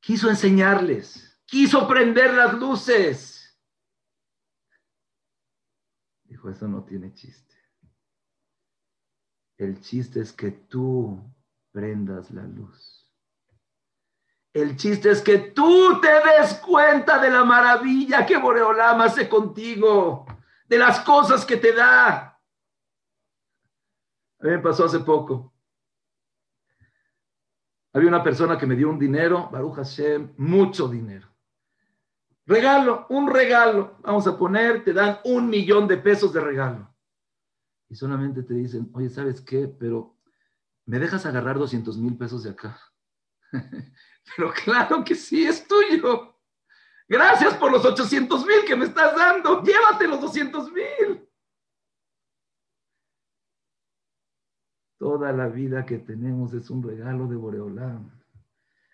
quiso 0.00 0.30
enseñarles, 0.30 1.38
quiso 1.44 1.86
prender 1.86 2.32
las 2.32 2.54
luces. 2.54 3.60
Dijo, 6.24 6.48
eso 6.48 6.66
no 6.66 6.82
tiene 6.84 7.12
chiste. 7.12 7.54
El 9.58 9.82
chiste 9.82 10.20
es 10.20 10.32
que 10.32 10.50
tú 10.50 11.22
prendas 11.72 12.30
la 12.30 12.44
luz. 12.44 13.06
El 14.54 14.74
chiste 14.78 15.10
es 15.10 15.20
que 15.20 15.38
tú 15.38 16.00
te 16.00 16.08
des 16.08 16.54
cuenta 16.54 17.18
de 17.18 17.28
la 17.28 17.44
maravilla 17.44 18.24
que 18.24 18.38
Boreolama 18.38 19.04
hace 19.04 19.28
contigo, 19.28 20.24
de 20.66 20.78
las 20.78 21.00
cosas 21.00 21.44
que 21.44 21.58
te 21.58 21.74
da. 21.74 22.40
A 24.38 24.44
mí 24.44 24.50
me 24.50 24.58
pasó 24.58 24.86
hace 24.86 25.00
poco. 25.00 25.51
Había 27.92 28.08
una 28.08 28.24
persona 28.24 28.56
que 28.56 28.66
me 28.66 28.76
dio 28.76 28.88
un 28.88 28.98
dinero, 28.98 29.48
Baruch 29.50 29.76
Hashem, 29.76 30.32
mucho 30.38 30.88
dinero. 30.88 31.28
Regalo, 32.46 33.06
un 33.10 33.30
regalo. 33.30 33.98
Vamos 34.02 34.26
a 34.26 34.36
poner, 34.36 34.82
te 34.84 34.92
dan 34.92 35.18
un 35.24 35.48
millón 35.48 35.86
de 35.86 35.98
pesos 35.98 36.32
de 36.32 36.40
regalo. 36.40 36.92
Y 37.88 37.94
solamente 37.94 38.42
te 38.42 38.54
dicen, 38.54 38.90
oye, 38.94 39.10
¿sabes 39.10 39.40
qué? 39.42 39.68
Pero 39.68 40.16
me 40.86 40.98
dejas 40.98 41.26
agarrar 41.26 41.58
200 41.58 41.98
mil 41.98 42.16
pesos 42.16 42.42
de 42.42 42.50
acá. 42.50 42.80
Pero 44.36 44.52
claro 44.64 45.04
que 45.04 45.14
sí, 45.14 45.44
es 45.44 45.66
tuyo. 45.68 46.34
Gracias 47.06 47.54
por 47.54 47.70
los 47.70 47.84
800 47.84 48.46
mil 48.46 48.64
que 48.66 48.74
me 48.74 48.86
estás 48.86 49.14
dando. 49.14 49.62
Llévate 49.62 50.08
los 50.08 50.20
200 50.20 50.72
mil. 50.72 51.28
Toda 55.02 55.32
la 55.32 55.48
vida 55.48 55.84
que 55.84 55.98
tenemos 55.98 56.54
es 56.54 56.70
un 56.70 56.80
regalo 56.80 57.26
de 57.26 57.34
Boreolán. 57.34 58.22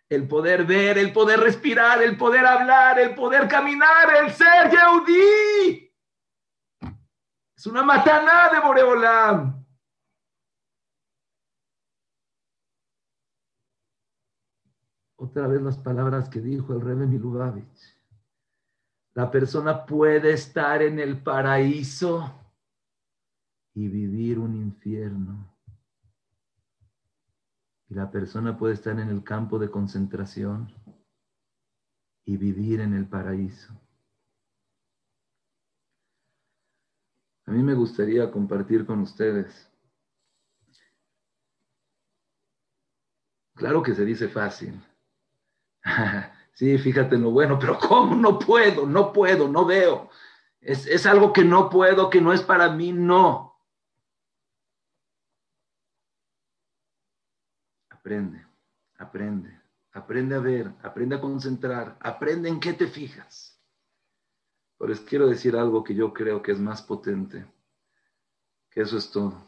El 0.08 0.26
poder 0.26 0.64
ver, 0.64 0.96
el 0.96 1.12
poder 1.12 1.38
respirar, 1.38 2.02
el 2.02 2.16
poder 2.16 2.46
hablar, 2.46 2.98
el 2.98 3.14
poder 3.14 3.46
caminar, 3.46 4.16
el 4.22 4.30
ser 4.30 4.70
Yehudi. 4.70 5.92
Es 7.54 7.66
una 7.66 7.82
matana 7.82 8.48
de 8.50 8.58
Boreolán. 8.58 9.66
otra 15.16 15.46
vez 15.46 15.60
las 15.60 15.76
palabras 15.76 16.30
que 16.30 16.40
dijo 16.40 16.72
el 16.72 16.80
Rebbe 16.80 17.06
Milubavitch. 17.06 17.98
La 19.12 19.30
persona 19.30 19.84
puede 19.84 20.32
estar 20.32 20.80
en 20.80 21.00
el 21.00 21.22
paraíso 21.22 22.32
y 23.74 23.88
vivir 23.88 24.38
un 24.38 24.54
infierno. 24.54 25.57
Y 27.88 27.94
la 27.94 28.10
persona 28.10 28.56
puede 28.56 28.74
estar 28.74 28.98
en 29.00 29.08
el 29.08 29.24
campo 29.24 29.58
de 29.58 29.70
concentración 29.70 30.72
y 32.24 32.36
vivir 32.36 32.80
en 32.80 32.92
el 32.92 33.08
paraíso. 33.08 33.72
A 37.46 37.50
mí 37.50 37.62
me 37.62 37.72
gustaría 37.72 38.30
compartir 38.30 38.84
con 38.84 39.00
ustedes. 39.00 39.72
Claro 43.54 43.82
que 43.82 43.94
se 43.94 44.04
dice 44.04 44.28
fácil. 44.28 44.78
sí, 46.52 46.76
fíjate 46.76 47.16
en 47.16 47.22
lo 47.22 47.30
bueno, 47.30 47.58
pero 47.58 47.78
¿cómo 47.78 48.14
no 48.14 48.38
puedo? 48.38 48.86
No 48.86 49.14
puedo, 49.14 49.48
no 49.48 49.64
veo. 49.64 50.10
Es, 50.60 50.86
es 50.86 51.06
algo 51.06 51.32
que 51.32 51.42
no 51.42 51.70
puedo, 51.70 52.10
que 52.10 52.20
no 52.20 52.34
es 52.34 52.42
para 52.42 52.70
mí, 52.70 52.92
no. 52.92 53.47
Aprende, 58.08 58.42
aprende, 58.96 59.60
aprende 59.92 60.34
a 60.34 60.38
ver, 60.38 60.72
aprende 60.82 61.16
a 61.16 61.20
concentrar, 61.20 61.98
aprende 62.00 62.48
en 62.48 62.58
qué 62.58 62.72
te 62.72 62.86
fijas. 62.86 63.62
Pero 64.78 64.88
les 64.88 65.00
quiero 65.00 65.28
decir 65.28 65.54
algo 65.54 65.84
que 65.84 65.94
yo 65.94 66.14
creo 66.14 66.40
que 66.40 66.52
es 66.52 66.58
más 66.58 66.80
potente, 66.80 67.44
que 68.70 68.80
eso 68.80 68.96
es 68.96 69.10
todo. 69.10 69.46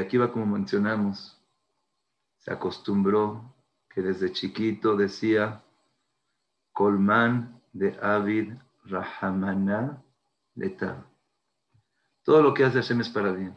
aquí 0.00 0.16
va 0.18 0.32
como 0.32 0.44
mencionamos, 0.44 1.40
se 2.38 2.52
acostumbró 2.52 3.54
que 3.88 4.02
desde 4.02 4.32
chiquito 4.32 4.96
decía, 4.96 5.62
Colmán 6.72 7.62
de 7.72 7.96
Avid 8.02 8.54
Rahamana 8.86 10.02
Letal. 10.56 11.06
Todo 12.24 12.42
lo 12.42 12.54
que 12.54 12.64
hace 12.64 12.82
Hashem 12.82 13.02
es 13.02 13.08
para 13.08 13.30
bien. 13.30 13.54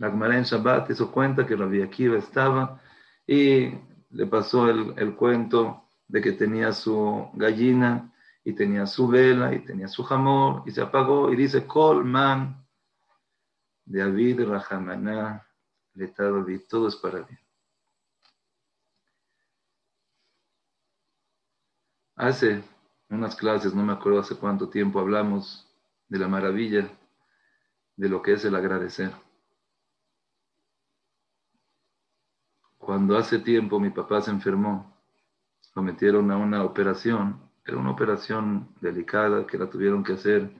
La 0.00 0.10
Gemara 0.10 0.40
Shabbat 0.40 0.90
hizo 0.90 1.12
cuenta 1.12 1.46
que 1.46 1.54
Rabbi 1.54 1.82
Akiva 1.82 2.16
estaba 2.16 2.80
y 3.26 3.70
le 4.08 4.26
pasó 4.26 4.70
el, 4.70 4.94
el, 4.96 5.14
cuento 5.14 5.84
de 6.08 6.22
que 6.22 6.32
tenía 6.32 6.72
su 6.72 7.28
gallina 7.34 8.10
y 8.42 8.54
tenía 8.54 8.86
su 8.86 9.08
vela 9.08 9.54
y 9.54 9.58
tenía 9.62 9.88
su 9.88 10.02
jamón 10.02 10.62
y 10.64 10.70
se 10.70 10.80
apagó 10.80 11.30
y 11.30 11.36
dice 11.36 11.66
Colman 11.66 12.66
de 13.84 14.00
Avid 14.00 14.40
Rahamana 14.40 15.46
y 15.94 16.58
todo 16.60 16.88
es 16.88 16.96
para 16.96 17.18
bien. 17.20 17.38
Hace 22.16 22.64
unas 23.10 23.36
clases, 23.36 23.74
no 23.74 23.82
me 23.82 23.92
acuerdo 23.92 24.20
hace 24.20 24.34
cuánto 24.34 24.70
tiempo, 24.70 24.98
hablamos 24.98 25.68
de 26.08 26.18
la 26.18 26.26
maravilla 26.26 26.88
de 27.96 28.08
lo 28.08 28.22
que 28.22 28.32
es 28.32 28.44
el 28.46 28.54
agradecer. 28.54 29.12
Cuando 32.80 33.18
hace 33.18 33.38
tiempo 33.38 33.78
mi 33.78 33.90
papá 33.90 34.22
se 34.22 34.30
enfermó, 34.30 34.96
lo 35.76 35.82
metieron 35.82 36.30
a 36.30 36.38
una 36.38 36.64
operación, 36.64 37.38
era 37.64 37.76
una 37.76 37.90
operación 37.90 38.74
delicada 38.80 39.46
que 39.46 39.58
la 39.58 39.68
tuvieron 39.68 40.02
que 40.02 40.14
hacer 40.14 40.50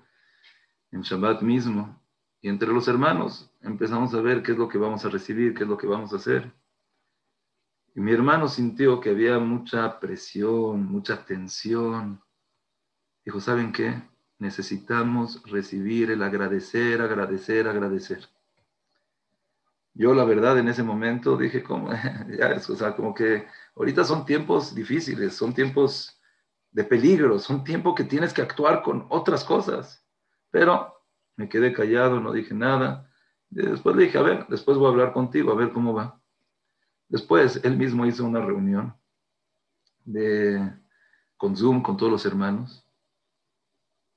en 0.92 1.00
Shabbat 1.00 1.40
mismo, 1.40 1.98
y 2.42 2.50
entre 2.50 2.68
los 2.68 2.86
hermanos 2.88 3.50
empezamos 3.62 4.12
a 4.12 4.20
ver 4.20 4.42
qué 4.42 4.52
es 4.52 4.58
lo 4.58 4.68
que 4.68 4.76
vamos 4.76 5.02
a 5.06 5.08
recibir, 5.08 5.54
qué 5.54 5.62
es 5.62 5.68
lo 5.68 5.78
que 5.78 5.86
vamos 5.86 6.12
a 6.12 6.16
hacer. 6.16 6.52
Y 7.94 8.00
mi 8.00 8.12
hermano 8.12 8.48
sintió 8.48 9.00
que 9.00 9.10
había 9.10 9.38
mucha 9.38 9.98
presión, 9.98 10.84
mucha 10.84 11.24
tensión. 11.24 12.20
Dijo, 13.24 13.40
¿saben 13.40 13.72
qué? 13.72 13.94
Necesitamos 14.38 15.42
recibir 15.44 16.10
el 16.10 16.22
agradecer, 16.22 17.00
agradecer, 17.00 17.66
agradecer. 17.66 18.28
Yo 20.00 20.14
la 20.14 20.24
verdad 20.24 20.58
en 20.58 20.66
ese 20.68 20.82
momento 20.82 21.36
dije, 21.36 21.62
como, 21.62 21.90
ya 22.38 22.56
o 22.56 22.74
sea, 22.74 22.96
como 22.96 23.12
que 23.12 23.46
ahorita 23.76 24.02
son 24.02 24.24
tiempos 24.24 24.74
difíciles, 24.74 25.36
son 25.36 25.52
tiempos 25.52 26.18
de 26.70 26.84
peligro, 26.84 27.38
son 27.38 27.64
tiempos 27.64 27.96
que 27.96 28.04
tienes 28.04 28.32
que 28.32 28.40
actuar 28.40 28.82
con 28.82 29.04
otras 29.10 29.44
cosas. 29.44 30.02
Pero 30.50 30.94
me 31.36 31.50
quedé 31.50 31.74
callado, 31.74 32.18
no 32.18 32.32
dije 32.32 32.54
nada. 32.54 33.10
después 33.50 33.94
le 33.94 34.04
dije, 34.04 34.16
a 34.16 34.22
ver, 34.22 34.46
después 34.48 34.78
voy 34.78 34.86
a 34.86 34.90
hablar 34.90 35.12
contigo, 35.12 35.52
a 35.52 35.56
ver 35.56 35.70
cómo 35.70 35.92
va. 35.92 36.18
Después 37.10 37.60
él 37.62 37.76
mismo 37.76 38.06
hizo 38.06 38.24
una 38.24 38.40
reunión 38.40 38.94
de, 40.06 40.66
con 41.36 41.54
Zoom, 41.54 41.82
con 41.82 41.98
todos 41.98 42.10
los 42.10 42.24
hermanos. 42.24 42.89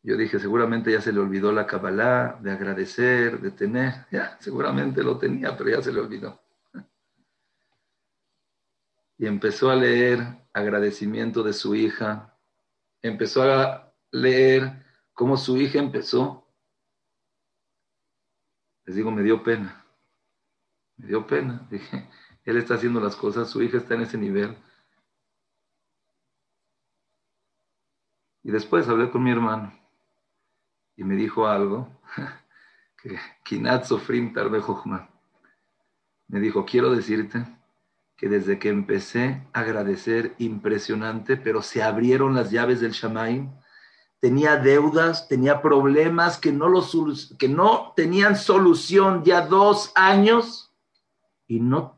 Yo 0.04 0.18
dije, 0.18 0.38
seguramente 0.38 0.92
ya 0.92 1.02
se 1.02 1.14
le 1.14 1.20
olvidó 1.20 1.52
la 1.52 1.66
Kabbalah, 1.66 2.38
de 2.42 2.52
agradecer, 2.52 3.40
de 3.40 3.52
tener. 3.52 4.06
Ya, 4.12 4.38
seguramente 4.40 5.02
lo 5.02 5.18
tenía, 5.18 5.56
pero 5.58 5.70
ya 5.70 5.82
se 5.82 5.92
le 5.94 6.02
olvidó. 6.02 6.40
Y 9.18 9.28
empezó 9.28 9.70
a 9.70 9.76
leer 9.76 10.20
agradecimiento 10.52 11.44
de 11.44 11.54
su 11.54 11.76
hija. 11.76 12.38
Empezó 13.02 13.44
a 13.44 13.94
leer 14.12 14.84
cómo 15.14 15.38
su 15.38 15.56
hija 15.58 15.80
empezó 15.80 16.44
les 18.86 18.96
digo, 18.96 19.12
me 19.12 19.24
dio 19.24 19.44
pena. 19.44 19.86
Me 20.98 21.08
dio 21.08 21.26
pena. 21.26 21.66
Dije, 21.72 22.10
él 22.44 22.58
está 22.58 22.76
haciendo 22.76 23.00
las 23.00 23.16
cosas, 23.16 23.50
su 23.50 23.62
hija 23.62 23.78
está 23.78 23.96
en 23.96 24.02
ese 24.02 24.18
nivel. 24.18 24.58
Y 28.44 28.52
después 28.52 28.88
hablé 28.90 29.10
con 29.10 29.24
mi 29.24 29.32
hermano 29.32 29.83
y 30.96 31.04
me 31.04 31.16
dijo 31.16 31.48
algo 31.48 31.90
que 33.02 33.18
Kinat 33.44 33.86
Sofrim 33.86 34.34
Tarbe 34.34 34.62
Me 36.28 36.40
dijo, 36.40 36.66
quiero 36.66 36.92
decirte 36.92 37.46
que 38.16 38.30
desde 38.30 38.60
que 38.60 38.70
empecé 38.70 39.48
a 39.54 39.60
agradecer 39.62 40.36
impresionante, 40.38 41.38
pero 41.38 41.62
se 41.62 41.84
abrieron 41.84 42.36
las 42.36 42.52
llaves 42.52 42.80
del 42.80 42.92
Shamaim 42.92 43.52
tenía 44.24 44.56
deudas, 44.56 45.28
tenía 45.28 45.62
problemas 45.62 46.38
que 46.38 46.54
no, 46.54 46.70
los, 46.70 47.36
que 47.38 47.50
no 47.50 47.92
tenían 47.94 48.38
solución 48.38 49.22
ya 49.26 49.42
dos 49.42 49.92
años 49.96 50.74
y 51.46 51.60
no, 51.60 51.98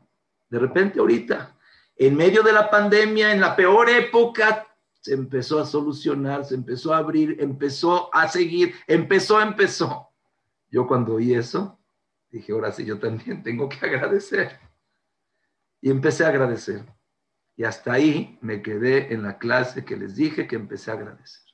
de 0.50 0.58
repente 0.58 0.98
ahorita, 0.98 1.54
En 1.94 2.16
medio 2.16 2.42
de 2.42 2.52
la 2.52 2.68
pandemia, 2.68 3.32
en 3.32 3.40
la 3.40 3.54
peor 3.54 3.88
época, 3.88 4.65
se 5.06 5.14
empezó 5.14 5.60
a 5.60 5.64
solucionar, 5.64 6.44
se 6.44 6.56
empezó 6.56 6.92
a 6.92 6.96
abrir, 6.96 7.36
empezó 7.38 8.12
a 8.12 8.26
seguir, 8.26 8.74
empezó, 8.88 9.40
empezó. 9.40 10.10
Yo 10.68 10.84
cuando 10.88 11.14
oí 11.14 11.32
eso, 11.32 11.78
dije, 12.28 12.50
ahora 12.50 12.72
sí, 12.72 12.84
yo 12.84 12.98
también 12.98 13.40
tengo 13.44 13.68
que 13.68 13.86
agradecer. 13.86 14.58
Y 15.80 15.90
empecé 15.92 16.24
a 16.24 16.30
agradecer. 16.30 16.84
Y 17.54 17.62
hasta 17.62 17.92
ahí 17.92 18.36
me 18.40 18.62
quedé 18.62 19.14
en 19.14 19.22
la 19.22 19.38
clase 19.38 19.84
que 19.84 19.96
les 19.96 20.16
dije 20.16 20.48
que 20.48 20.56
empecé 20.56 20.90
a 20.90 20.94
agradecer. 20.94 21.44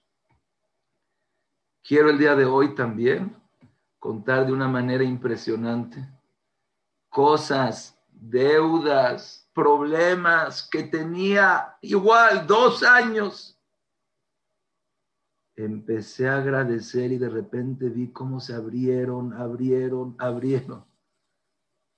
Quiero 1.83 2.09
el 2.09 2.17
día 2.17 2.35
de 2.35 2.47
hoy 2.47 2.75
también 2.75 3.37
contar 3.99 4.47
de 4.47 4.55
una 4.55 4.67
manera 4.67 5.05
impresionante 5.05 6.09
cosas, 7.11 8.01
deudas, 8.09 9.42
problemas 9.55 10.69
que 10.69 10.85
tenía 10.85 11.77
igual 11.81 12.47
dos 12.47 12.83
años. 12.83 13.59
Empecé 15.55 16.29
a 16.29 16.39
agradecer 16.39 17.13
y 17.13 17.19
de 17.19 17.29
repente 17.29 17.89
vi 17.89 18.11
cómo 18.11 18.41
se 18.41 18.55
abrieron, 18.55 19.33
abrieron, 19.35 20.17
abrieron. 20.19 20.85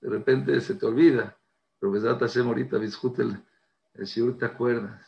De 0.01 0.09
repente 0.09 0.59
se 0.59 0.75
te 0.75 0.85
olvida. 0.85 1.37
Pero 1.79 1.91
Besat 1.91 2.19
Hashem 2.19 2.47
ahorita, 2.47 2.77
el, 2.77 3.43
el 3.93 4.37
te 4.37 4.45
acuerdas. 4.45 5.05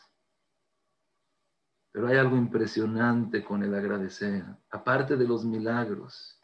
Pero 1.92 2.08
hay 2.08 2.16
algo 2.16 2.36
impresionante 2.36 3.44
con 3.44 3.62
el 3.62 3.74
agradecer, 3.74 4.44
aparte 4.70 5.16
de 5.16 5.26
los 5.26 5.44
milagros. 5.44 6.40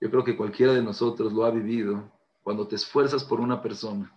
Yo 0.00 0.10
creo 0.10 0.24
que 0.24 0.36
cualquiera 0.36 0.72
de 0.72 0.82
nosotros 0.82 1.32
lo 1.32 1.44
ha 1.44 1.50
vivido 1.50 2.12
cuando 2.42 2.66
te 2.66 2.76
esfuerzas 2.76 3.24
por 3.24 3.40
una 3.40 3.60
persona, 3.62 4.16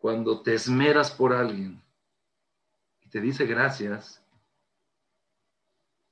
cuando 0.00 0.40
te 0.40 0.54
esmeras 0.54 1.10
por 1.10 1.34
alguien 1.34 1.80
y 3.02 3.10
te 3.10 3.20
dice 3.20 3.44
gracias, 3.44 4.24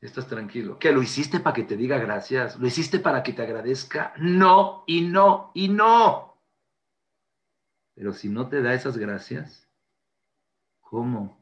estás 0.00 0.28
tranquilo. 0.28 0.78
¿Que 0.78 0.92
lo 0.92 1.02
hiciste 1.02 1.40
para 1.40 1.54
que 1.54 1.64
te 1.64 1.76
diga 1.76 1.98
gracias? 1.98 2.58
¿Lo 2.58 2.66
hiciste 2.66 2.98
para 2.98 3.22
que 3.22 3.32
te 3.32 3.42
agradezca? 3.42 4.12
No, 4.18 4.84
y 4.86 5.00
no, 5.00 5.50
y 5.54 5.68
no. 5.68 6.38
Pero 7.94 8.12
si 8.12 8.28
no 8.28 8.46
te 8.48 8.60
da 8.60 8.74
esas 8.74 8.98
gracias, 8.98 9.66
¿cómo? 10.80 11.38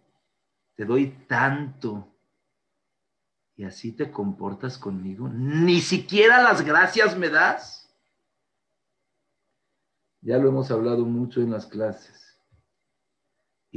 Te 0.76 0.84
doy 0.84 1.08
tanto 1.26 2.16
y 3.56 3.64
así 3.64 3.90
te 3.90 4.12
comportas 4.12 4.78
conmigo. 4.78 5.28
Ni 5.28 5.80
siquiera 5.80 6.40
las 6.42 6.62
gracias 6.62 7.18
me 7.18 7.28
das. 7.28 7.92
Ya 10.20 10.38
lo 10.38 10.48
hemos 10.48 10.70
hablado 10.70 11.04
mucho 11.04 11.40
en 11.40 11.50
las 11.50 11.66
clases. 11.66 12.35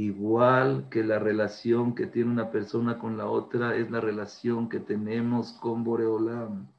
Igual 0.00 0.88
que 0.88 1.04
la 1.04 1.18
relación 1.18 1.94
que 1.94 2.06
tiene 2.06 2.30
una 2.30 2.50
persona 2.50 2.98
con 2.98 3.18
la 3.18 3.26
otra 3.26 3.76
es 3.76 3.90
la 3.90 4.00
relación 4.00 4.66
que 4.70 4.80
tenemos 4.80 5.52
con 5.52 5.84
Boreolam. 5.84 6.72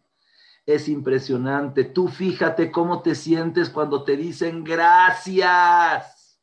Es 0.65 0.89
impresionante. 0.89 1.83
Tú 1.83 2.07
fíjate 2.07 2.71
cómo 2.71 3.03
te 3.03 3.13
sientes 3.13 3.69
cuando 3.69 4.03
te 4.03 4.17
dicen 4.17 4.63
gracias. 4.63 6.41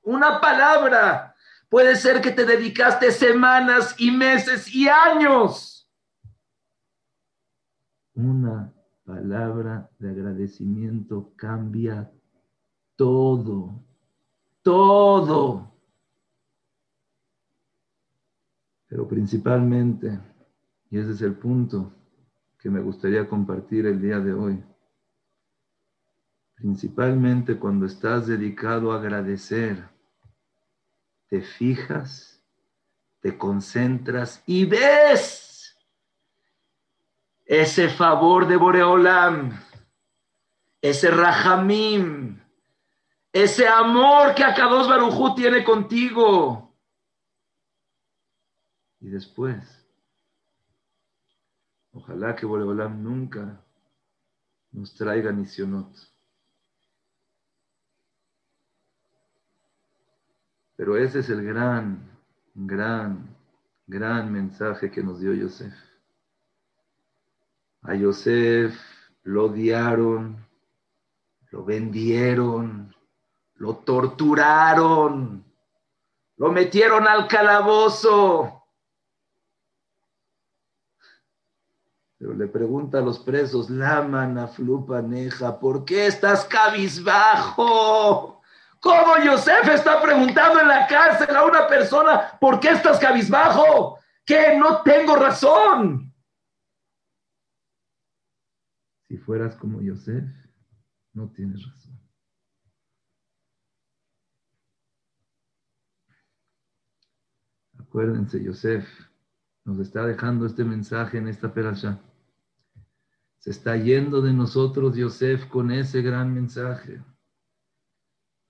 Una 0.00 0.40
palabra. 0.40 1.34
Puede 1.68 1.96
ser 1.96 2.22
que 2.22 2.30
te 2.30 2.46
dedicaste 2.46 3.12
semanas 3.12 3.94
y 3.98 4.10
meses 4.10 4.74
y 4.74 4.88
años. 4.88 5.86
Una 8.14 8.72
palabra 9.04 9.90
de 9.98 10.08
agradecimiento 10.12 11.34
cambia 11.36 12.10
todo, 12.96 13.84
todo. 14.62 15.75
Pero 18.88 19.08
principalmente, 19.08 20.18
y 20.90 20.98
ese 20.98 21.12
es 21.12 21.22
el 21.22 21.34
punto 21.34 21.92
que 22.58 22.70
me 22.70 22.80
gustaría 22.80 23.28
compartir 23.28 23.86
el 23.86 24.00
día 24.00 24.18
de 24.20 24.32
hoy, 24.32 24.64
principalmente 26.54 27.58
cuando 27.58 27.86
estás 27.86 28.26
dedicado 28.26 28.92
a 28.92 28.96
agradecer, 28.96 29.88
te 31.28 31.42
fijas, 31.42 32.42
te 33.20 33.36
concentras 33.36 34.42
y 34.46 34.64
ves 34.64 35.76
ese 37.44 37.88
favor 37.88 38.46
de 38.46 38.56
Boreolam, 38.56 39.60
ese 40.80 41.10
Rahamim, 41.10 42.40
ese 43.32 43.68
amor 43.68 44.34
que 44.34 44.44
Akados 44.44 44.88
Barujú 44.88 45.34
tiene 45.34 45.62
contigo. 45.62 46.65
Y 49.06 49.08
después, 49.08 49.62
ojalá 51.92 52.34
que 52.34 52.44
Boreolam 52.44 53.04
nunca 53.04 53.64
nos 54.72 54.96
traiga 54.96 55.30
nisionot. 55.30 55.96
Pero 60.74 60.96
ese 60.96 61.20
es 61.20 61.28
el 61.30 61.44
gran, 61.44 62.18
gran, 62.52 63.32
gran 63.86 64.32
mensaje 64.32 64.90
que 64.90 65.04
nos 65.04 65.20
dio 65.20 65.32
Yosef. 65.34 65.72
A 67.82 67.94
Yosef 67.94 68.76
lo 69.22 69.44
odiaron, 69.44 70.44
lo 71.52 71.64
vendieron, 71.64 72.92
lo 73.54 73.76
torturaron, 73.76 75.44
lo 76.38 76.50
metieron 76.50 77.06
al 77.06 77.28
calabozo. 77.28 78.55
Pero 82.18 82.34
le 82.34 82.46
pregunta 82.48 82.98
a 82.98 83.02
los 83.02 83.18
presos, 83.18 83.68
Lama 83.68 84.48
Flupaneja, 84.48 85.60
¿por 85.60 85.84
qué 85.84 86.06
estás 86.06 86.46
cabizbajo? 86.46 88.40
¿Cómo 88.80 89.16
Yosef 89.24 89.68
está 89.68 90.00
preguntando 90.00 90.60
en 90.60 90.68
la 90.68 90.86
cárcel 90.86 91.34
a 91.36 91.44
una 91.44 91.66
persona, 91.66 92.38
¿por 92.40 92.58
qué 92.60 92.70
estás 92.70 92.98
cabizbajo? 92.98 93.98
Que 94.24 94.56
no 94.56 94.82
tengo 94.82 95.16
razón. 95.16 96.14
Si 99.08 99.18
fueras 99.18 99.54
como 99.56 99.82
Yosef, 99.82 100.24
no 101.12 101.30
tienes 101.32 101.66
razón. 101.66 102.00
Acuérdense, 107.78 108.42
Yosef 108.42 109.05
nos 109.66 109.80
está 109.80 110.06
dejando 110.06 110.46
este 110.46 110.64
mensaje 110.64 111.18
en 111.18 111.26
esta 111.26 111.52
perasha. 111.52 112.00
Se 113.38 113.50
está 113.50 113.76
yendo 113.76 114.22
de 114.22 114.32
nosotros 114.32 114.96
Yosef 114.96 115.46
con 115.46 115.72
ese 115.72 116.02
gran 116.02 116.32
mensaje. 116.32 117.02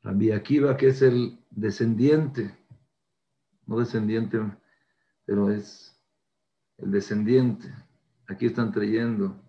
Rabbi 0.02 0.30
Akiva, 0.30 0.76
que 0.76 0.88
es 0.88 1.00
el 1.00 1.38
descendiente, 1.50 2.54
no 3.66 3.78
descendiente, 3.78 4.40
pero 5.24 5.50
es 5.50 5.98
el 6.76 6.90
descendiente. 6.90 7.74
Aquí 8.28 8.46
están 8.46 8.70
trayendo. 8.70 9.42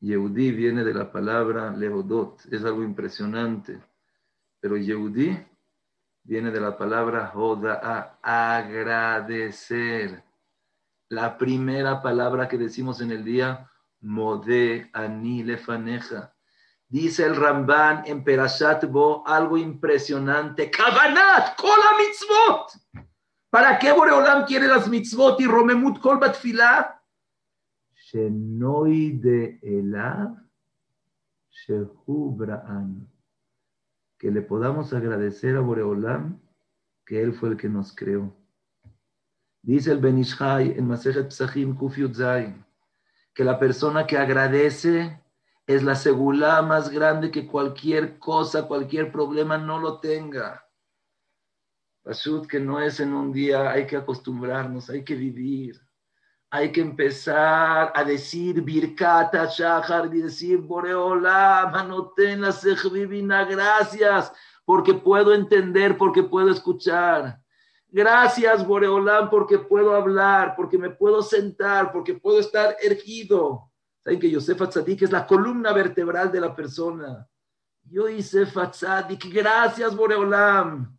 Yehudí 0.00 0.52
viene 0.52 0.84
de 0.84 0.92
la 0.92 1.10
palabra 1.10 1.74
Leodot, 1.74 2.44
es 2.52 2.62
algo 2.62 2.84
impresionante. 2.84 3.82
Pero 4.60 4.76
Yehudí 4.76 5.34
viene 6.24 6.50
de 6.50 6.60
la 6.60 6.76
palabra 6.76 7.28
Joda, 7.28 8.18
a 8.22 8.56
agradecer. 8.58 10.25
La 11.08 11.38
primera 11.38 12.02
palabra 12.02 12.48
que 12.48 12.58
decimos 12.58 13.00
en 13.00 13.12
el 13.12 13.24
día, 13.24 13.70
Modé 14.00 14.90
Ani 14.92 15.42
Lefaneja. 15.42 16.34
Dice 16.88 17.24
el 17.24 17.36
Ramban 17.36 18.04
en 18.06 18.22
Perashat 18.22 18.84
Bo 18.90 19.26
algo 19.26 19.56
impresionante. 19.56 20.70
Kavanat, 20.70 21.56
kola 21.56 21.96
mitzvot. 21.98 23.06
¿Para 23.50 23.78
qué 23.78 23.92
Boreolam 23.92 24.44
quiere 24.44 24.66
las 24.66 24.88
mitzvot 24.88 25.40
y 25.40 25.46
Romemut 25.46 26.00
kol 26.00 26.18
batfilah? 26.18 27.00
Shenoi 27.94 29.12
de 29.18 29.58
Elav, 29.62 30.36
Shehu 31.50 32.36
Bra'an 32.36 33.08
que 34.18 34.30
le 34.30 34.42
podamos 34.42 34.92
agradecer 34.92 35.56
a 35.56 35.60
Boreolam 35.60 36.40
que 37.04 37.22
Él 37.22 37.34
fue 37.34 37.50
el 37.50 37.56
que 37.56 37.68
nos 37.68 37.94
creó. 37.94 38.34
Dice 39.66 39.90
el 39.90 39.98
Benishai 39.98 40.78
en 40.78 40.86
Masejet 40.86 41.26
Psachim 41.30 41.74
Kufiut 41.74 42.16
que 43.34 43.42
la 43.42 43.58
persona 43.58 44.06
que 44.06 44.16
agradece 44.16 45.20
es 45.66 45.82
la 45.82 45.96
segula 45.96 46.62
más 46.62 46.88
grande 46.88 47.32
que 47.32 47.48
cualquier 47.48 48.20
cosa, 48.20 48.68
cualquier 48.68 49.10
problema 49.10 49.58
no 49.58 49.80
lo 49.80 49.98
tenga. 49.98 50.64
Pashut, 52.04 52.46
que 52.46 52.60
no 52.60 52.80
es 52.80 53.00
en 53.00 53.12
un 53.12 53.32
día, 53.32 53.68
hay 53.68 53.88
que 53.88 53.96
acostumbrarnos, 53.96 54.88
hay 54.88 55.02
que 55.02 55.16
vivir. 55.16 55.80
Hay 56.48 56.70
que 56.70 56.82
empezar 56.82 57.90
a 57.92 58.04
decir 58.04 58.62
Birkata 58.62 59.46
Shahar 59.46 60.14
y 60.14 60.22
decir 60.22 60.58
Boreola, 60.58 61.68
Manotena 61.72 62.52
Sejvivina, 62.52 63.44
gracias, 63.44 64.32
porque 64.64 64.94
puedo 64.94 65.34
entender, 65.34 65.98
porque 65.98 66.22
puedo 66.22 66.52
escuchar. 66.52 67.40
Gracias, 67.88 68.66
Boreolán, 68.66 69.30
porque 69.30 69.58
puedo 69.58 69.94
hablar, 69.94 70.54
porque 70.56 70.76
me 70.76 70.90
puedo 70.90 71.22
sentar, 71.22 71.92
porque 71.92 72.14
puedo 72.14 72.40
estar 72.40 72.76
erguido. 72.82 73.70
Saben 74.02 74.20
que 74.20 74.30
Yosef 74.30 74.60
Atzadik 74.62 75.02
es 75.02 75.12
la 75.12 75.26
columna 75.26 75.72
vertebral 75.72 76.30
de 76.30 76.40
la 76.40 76.54
persona. 76.54 77.28
Yo 77.84 78.08
hice 78.08 78.42
Atzadik, 78.42 79.32
gracias, 79.32 79.96
Boreolam. 79.96 80.96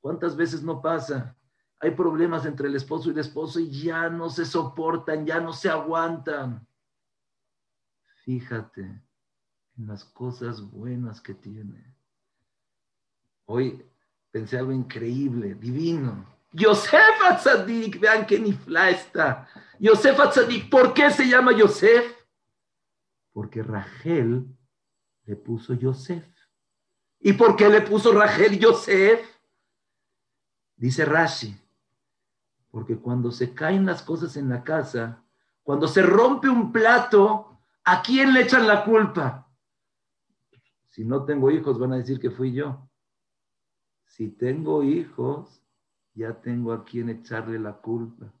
¿Cuántas 0.00 0.36
veces 0.36 0.62
no 0.62 0.80
pasa? 0.80 1.36
Hay 1.80 1.90
problemas 1.90 2.46
entre 2.46 2.68
el 2.68 2.76
esposo 2.76 3.08
y 3.08 3.12
el 3.12 3.18
esposo 3.18 3.60
y 3.60 3.70
ya 3.70 4.08
no 4.08 4.30
se 4.30 4.44
soportan, 4.44 5.26
ya 5.26 5.40
no 5.40 5.52
se 5.52 5.68
aguantan. 5.68 6.66
Fíjate 8.24 8.82
en 9.76 9.86
las 9.86 10.04
cosas 10.04 10.62
buenas 10.70 11.20
que 11.20 11.34
tiene. 11.34 11.94
Hoy 13.44 13.84
pensé 14.36 14.58
algo 14.58 14.72
increíble, 14.72 15.54
divino. 15.54 16.26
Yosef 16.52 17.22
Atzadik, 17.26 17.98
vean 17.98 18.26
qué 18.26 18.38
nifla 18.38 18.90
está. 18.90 19.48
Yosef 19.78 20.20
Atzadik, 20.20 20.68
¿por 20.68 20.92
qué 20.92 21.10
se 21.10 21.26
llama 21.26 21.56
Yosef? 21.56 22.04
Porque 23.32 23.62
Rachel 23.62 24.46
le 25.24 25.36
puso 25.36 25.72
Yosef. 25.72 26.22
¿Y 27.18 27.32
por 27.32 27.56
qué 27.56 27.70
le 27.70 27.80
puso 27.80 28.12
Rachel 28.12 28.58
Yosef? 28.58 29.26
Dice 30.76 31.06
Rashi, 31.06 31.58
porque 32.70 32.98
cuando 32.98 33.30
se 33.30 33.54
caen 33.54 33.86
las 33.86 34.02
cosas 34.02 34.36
en 34.36 34.50
la 34.50 34.62
casa, 34.62 35.24
cuando 35.62 35.88
se 35.88 36.02
rompe 36.02 36.50
un 36.50 36.72
plato, 36.72 37.58
¿a 37.84 38.02
quién 38.02 38.34
le 38.34 38.42
echan 38.42 38.68
la 38.68 38.84
culpa? 38.84 39.50
Si 40.90 41.06
no 41.06 41.24
tengo 41.24 41.50
hijos, 41.50 41.78
van 41.78 41.94
a 41.94 41.96
decir 41.96 42.20
que 42.20 42.30
fui 42.30 42.52
yo. 42.52 42.86
Si 44.06 44.28
tengo 44.28 44.82
hijos, 44.82 45.62
ya 46.14 46.40
tengo 46.40 46.72
a 46.72 46.84
quien 46.84 47.10
echarle 47.10 47.58
la 47.58 47.74
culpa. 47.74 48.32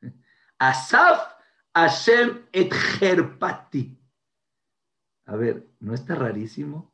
Asaf 0.58 1.36
Hashem 1.74 2.46
et 2.52 2.72
Gerpati. 2.72 3.98
A 5.26 5.36
ver, 5.36 5.68
¿no 5.80 5.94
está 5.94 6.14
rarísimo? 6.14 6.92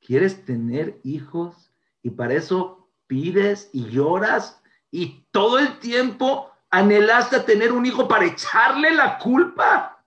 ¿Quieres 0.00 0.44
tener 0.44 1.00
hijos 1.04 1.72
y 2.02 2.10
para 2.10 2.34
eso 2.34 2.90
pides 3.06 3.70
y 3.72 3.90
lloras 3.90 4.62
y 4.90 5.26
todo 5.30 5.58
el 5.58 5.78
tiempo 5.78 6.50
anhelaste 6.70 7.40
tener 7.40 7.72
un 7.72 7.86
hijo 7.86 8.08
para 8.08 8.26
echarle 8.26 8.92
la 8.92 9.18
culpa? 9.18 10.04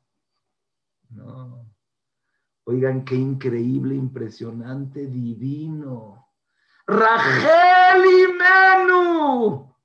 No. 1.09 1.65
Oigan, 2.65 3.05
qué 3.05 3.15
increíble, 3.15 3.95
impresionante, 3.95 5.07
divino. 5.07 6.26
Rachel 6.87 8.05
Imenu, 8.05 9.75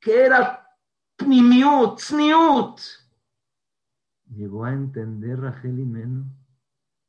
que 0.00 0.26
era 0.26 0.64
Pnimiut, 1.16 1.98
Tzniut. 1.98 2.80
Llegó 4.28 4.64
a 4.64 4.72
entender 4.72 5.40
Rachel 5.40 5.80
Imenu 5.80 6.24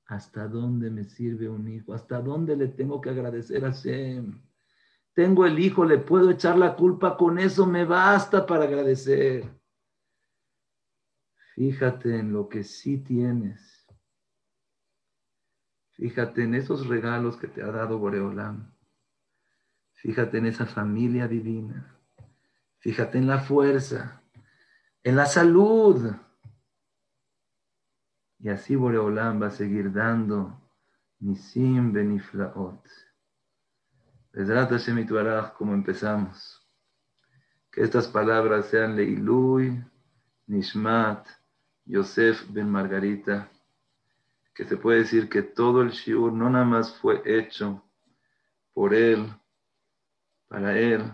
hasta 0.08 0.48
dónde 0.48 0.90
me 0.90 1.06
sirve 1.06 1.48
un 1.48 1.68
hijo, 1.68 1.94
hasta 1.94 2.20
dónde 2.20 2.58
le 2.58 2.68
tengo 2.68 3.00
que 3.00 3.12
agradecer 3.12 3.64
a 3.64 3.70
Shem. 3.70 4.42
Tengo 5.14 5.46
el 5.46 5.60
hijo, 5.60 5.86
le 5.86 6.00
puedo 6.00 6.32
echar 6.32 6.58
la 6.58 6.76
culpa, 6.76 7.16
con 7.16 7.38
eso 7.38 7.66
me 7.66 7.86
basta 7.86 8.46
para 8.46 8.64
agradecer. 8.64 9.50
Fíjate 11.56 12.18
en 12.18 12.34
lo 12.34 12.50
que 12.50 12.64
sí 12.64 12.98
tienes. 12.98 13.86
Fíjate 15.92 16.44
en 16.44 16.56
esos 16.56 16.88
regalos 16.88 17.38
que 17.38 17.48
te 17.48 17.62
ha 17.62 17.72
dado 17.72 18.00
Boreolam. 18.00 18.74
Fíjate 20.02 20.40
en 20.40 20.48
esa 20.48 20.66
familia 20.66 21.28
divina. 21.28 21.96
Fíjate 22.80 23.20
en 23.20 23.28
la 23.28 23.40
fuerza, 23.40 24.24
en 25.04 25.16
la 25.16 25.28
salud. 25.28 26.12
Y 28.40 28.50
así 28.50 28.76
Boreolam 28.76 29.40
va 29.40 29.48
a 29.48 29.52
seguir 29.52 29.94
dando 29.94 30.60
Nisim 31.20 31.94
Beniflaot. 31.94 32.84
Bezrat 34.34 34.72
Hashem 34.72 35.08
como 35.56 35.76
empezamos. 35.76 36.68
Que 37.72 37.84
estas 37.84 38.08
palabras 38.08 38.66
sean 38.66 38.96
Leilui, 38.96 39.84
Nishmat, 40.48 41.28
Yosef 41.86 42.50
Ben 42.50 42.68
Margarita. 42.68 43.52
Que 44.56 44.66
se 44.66 44.78
puede 44.78 45.00
decir 45.00 45.30
que 45.30 45.44
todo 45.44 45.84
el 45.84 45.92
shiur 45.92 46.34
no 46.34 46.50
nada 46.50 46.66
más 46.66 46.98
fue 46.98 47.22
hecho 47.24 47.84
por 48.74 48.96
él, 48.96 49.32
para 50.52 50.78
Él, 50.78 51.10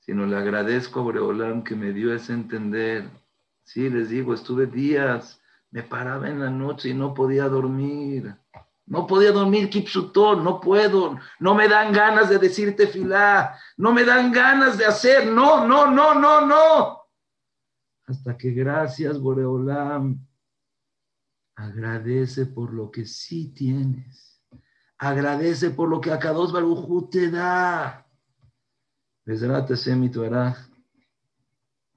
sino 0.00 0.26
le 0.26 0.36
agradezco 0.36 0.98
a 0.98 1.02
Boreolam 1.04 1.62
que 1.62 1.76
me 1.76 1.92
dio 1.92 2.12
ese 2.12 2.32
entender. 2.32 3.08
Sí, 3.62 3.88
les 3.88 4.08
digo, 4.08 4.34
estuve 4.34 4.66
días, 4.66 5.40
me 5.70 5.84
paraba 5.84 6.28
en 6.28 6.40
la 6.40 6.50
noche 6.50 6.88
y 6.88 6.94
no 6.94 7.14
podía 7.14 7.48
dormir. 7.48 8.34
No 8.86 9.06
podía 9.06 9.30
dormir 9.30 9.70
Kipsutón, 9.70 10.42
no 10.42 10.60
puedo, 10.60 11.16
no 11.38 11.54
me 11.54 11.68
dan 11.68 11.92
ganas 11.92 12.28
de 12.28 12.38
decirte 12.38 12.88
filá, 12.88 13.56
no 13.76 13.92
me 13.92 14.04
dan 14.04 14.32
ganas 14.32 14.76
de 14.76 14.84
hacer, 14.84 15.28
no, 15.28 15.66
no, 15.66 15.88
no, 15.88 16.14
no, 16.14 16.44
no. 16.44 17.00
Hasta 18.06 18.36
que 18.36 18.50
gracias, 18.50 19.20
Boreolam, 19.20 20.26
agradece 21.54 22.46
por 22.46 22.72
lo 22.72 22.90
que 22.90 23.06
sí 23.06 23.52
tienes. 23.54 24.40
Agradece 24.98 25.70
por 25.70 25.88
lo 25.88 26.00
que 26.00 26.10
Akados 26.10 26.52
Barujú 26.52 27.08
te 27.10 27.30
da 27.30 28.05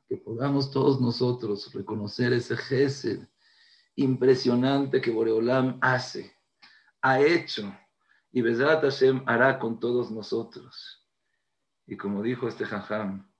que 0.07 0.17
podamos 0.17 0.71
todos 0.71 0.99
nosotros 0.99 1.71
reconocer 1.71 2.33
ese 2.33 2.57
gesed 2.57 3.27
impresionante 3.95 4.99
que 4.99 5.11
Boreolam 5.11 5.77
hace, 5.79 6.35
ha 7.03 7.19
hecho, 7.19 7.71
y 8.31 8.41
Bezrat 8.41 8.81
Hashem 8.81 9.21
hará 9.27 9.59
con 9.59 9.79
todos 9.79 10.09
nosotros. 10.09 11.05
Y 11.85 11.97
como 11.97 12.23
dijo 12.23 12.47
este 12.47 12.65
Jajam, 12.65 13.31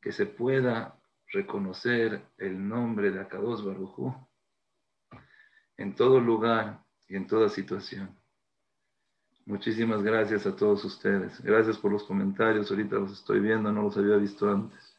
que 0.00 0.12
se 0.12 0.26
pueda 0.26 1.02
reconocer 1.32 2.24
el 2.38 2.68
nombre 2.68 3.10
de 3.10 3.20
Akados 3.20 3.64
Barujú 3.64 4.14
en 5.76 5.96
todo 5.96 6.20
lugar 6.20 6.84
y 7.08 7.16
en 7.16 7.26
toda 7.26 7.48
situación. 7.48 8.16
Muchísimas 9.46 10.02
gracias 10.02 10.46
a 10.46 10.56
todos 10.56 10.84
ustedes. 10.84 11.40
Gracias 11.42 11.76
por 11.76 11.92
los 11.92 12.04
comentarios. 12.04 12.70
Ahorita 12.70 12.96
los 12.96 13.12
estoy 13.12 13.40
viendo, 13.40 13.70
no 13.70 13.82
los 13.82 13.96
había 13.96 14.16
visto 14.16 14.50
antes. 14.50 14.93